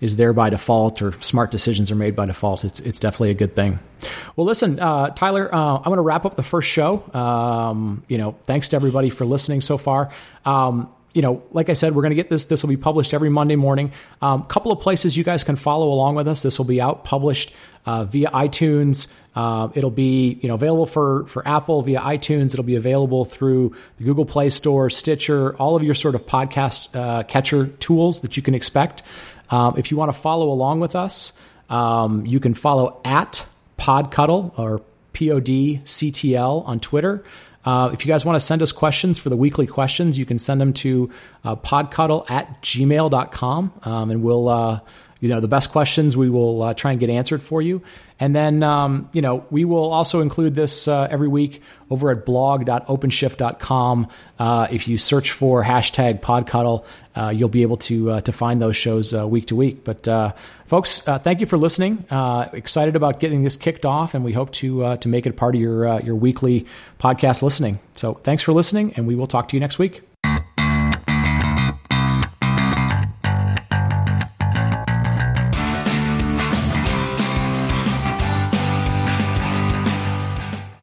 is 0.00 0.16
there 0.16 0.32
by 0.32 0.50
default 0.50 1.02
or 1.02 1.12
smart 1.20 1.50
decisions 1.50 1.90
are 1.90 1.96
made 1.96 2.14
by 2.14 2.26
default, 2.26 2.64
it's, 2.64 2.80
it's 2.80 3.00
definitely 3.00 3.30
a 3.30 3.34
good 3.34 3.54
thing. 3.54 3.78
Well, 4.36 4.46
listen, 4.46 4.78
uh, 4.78 5.10
Tyler, 5.10 5.52
uh, 5.52 5.76
I'm 5.76 5.84
going 5.84 5.96
to 5.96 6.02
wrap 6.02 6.24
up 6.24 6.34
the 6.34 6.42
first 6.42 6.68
show. 6.68 7.02
Um, 7.14 8.04
you 8.08 8.18
know, 8.18 8.36
thanks 8.44 8.68
to 8.68 8.76
everybody 8.76 9.10
for 9.10 9.24
listening 9.24 9.60
so 9.60 9.76
far. 9.76 10.10
Um, 10.44 10.88
you 11.18 11.22
know, 11.22 11.42
like 11.50 11.68
I 11.68 11.72
said, 11.72 11.96
we're 11.96 12.02
going 12.02 12.12
to 12.12 12.14
get 12.14 12.30
this. 12.30 12.46
This 12.46 12.62
will 12.62 12.68
be 12.68 12.76
published 12.76 13.12
every 13.12 13.28
Monday 13.28 13.56
morning. 13.56 13.90
A 14.22 14.26
um, 14.26 14.44
couple 14.44 14.70
of 14.70 14.78
places 14.78 15.16
you 15.16 15.24
guys 15.24 15.42
can 15.42 15.56
follow 15.56 15.88
along 15.88 16.14
with 16.14 16.28
us. 16.28 16.42
This 16.42 16.58
will 16.58 16.66
be 16.66 16.80
out 16.80 17.02
published 17.02 17.52
uh, 17.86 18.04
via 18.04 18.30
iTunes. 18.30 19.12
Uh, 19.34 19.68
it'll 19.74 19.90
be 19.90 20.38
you 20.40 20.46
know 20.46 20.54
available 20.54 20.86
for 20.86 21.26
for 21.26 21.42
Apple 21.44 21.82
via 21.82 21.98
iTunes. 21.98 22.52
It'll 22.52 22.62
be 22.62 22.76
available 22.76 23.24
through 23.24 23.74
the 23.96 24.04
Google 24.04 24.26
Play 24.26 24.48
Store, 24.48 24.90
Stitcher, 24.90 25.56
all 25.56 25.74
of 25.74 25.82
your 25.82 25.94
sort 25.94 26.14
of 26.14 26.24
podcast 26.24 26.94
uh, 26.94 27.24
catcher 27.24 27.66
tools 27.66 28.20
that 28.20 28.36
you 28.36 28.42
can 28.44 28.54
expect. 28.54 29.02
Um, 29.50 29.74
if 29.76 29.90
you 29.90 29.96
want 29.96 30.12
to 30.12 30.16
follow 30.16 30.52
along 30.52 30.78
with 30.78 30.94
us, 30.94 31.32
um, 31.68 32.26
you 32.26 32.38
can 32.38 32.54
follow 32.54 33.00
at 33.04 33.44
Podcuddle 33.76 34.54
or 34.56 34.82
PODCTL 35.14 36.64
on 36.64 36.78
Twitter. 36.78 37.24
Uh, 37.64 37.90
if 37.92 38.04
you 38.04 38.08
guys 38.08 38.24
want 38.24 38.36
to 38.36 38.40
send 38.40 38.62
us 38.62 38.72
questions 38.72 39.18
for 39.18 39.28
the 39.28 39.36
weekly 39.36 39.66
questions, 39.66 40.18
you 40.18 40.24
can 40.24 40.38
send 40.38 40.60
them 40.60 40.72
to 40.72 41.10
uh, 41.44 41.56
podcuddle 41.56 42.28
at 42.30 42.62
gmail.com 42.62 43.72
um, 43.82 44.10
and 44.10 44.22
we'll 44.22 44.48
uh, 44.48 44.80
you 45.20 45.28
know 45.28 45.40
the 45.40 45.48
best 45.48 45.70
questions 45.70 46.16
we 46.16 46.30
will 46.30 46.62
uh, 46.62 46.74
try 46.74 46.92
and 46.92 47.00
get 47.00 47.10
answered 47.10 47.42
for 47.42 47.60
you. 47.60 47.82
And 48.20 48.34
then 48.34 48.62
um, 48.62 49.08
you 49.12 49.22
know 49.22 49.44
we 49.50 49.64
will 49.64 49.90
also 49.90 50.20
include 50.20 50.54
this 50.54 50.86
uh, 50.86 51.08
every 51.10 51.28
week 51.28 51.62
over 51.90 52.10
at 52.10 52.24
blog.openshift.com 52.24 54.08
uh, 54.38 54.68
if 54.70 54.88
you 54.88 54.98
search 54.98 55.32
for 55.32 55.64
hashtag 55.64 56.20
podcuddle 56.20 56.86
uh, 57.16 57.30
you'll 57.30 57.48
be 57.48 57.62
able 57.62 57.78
to 57.78 58.10
uh, 58.12 58.20
to 58.20 58.32
find 58.32 58.62
those 58.62 58.76
shows 58.76 59.12
uh, 59.12 59.26
week 59.26 59.46
to 59.46 59.56
week. 59.56 59.84
But 59.84 60.06
folks 60.66 61.00
thank 61.00 61.40
you 61.40 61.46
for 61.46 61.58
listening. 61.58 62.04
Excited 62.52 62.96
about 62.96 63.20
getting 63.20 63.42
this 63.42 63.56
kicked 63.56 63.84
off 63.84 64.14
and 64.14 64.24
we 64.24 64.32
hope 64.32 64.52
to 64.52 64.96
to 64.96 65.08
make 65.08 65.26
it 65.26 65.36
part 65.36 65.54
of 65.54 65.60
your 65.60 66.00
your 66.00 66.16
weekly 66.16 66.66
podcast 66.98 67.42
listening. 67.42 67.78
So 67.94 68.14
thanks 68.14 68.42
for 68.42 68.52
listening 68.52 68.94
and 68.96 69.06
we 69.06 69.14
will 69.16 69.26
talk 69.26 69.48
to 69.48 69.56
you 69.56 69.60
next 69.60 69.78
week 69.78 70.07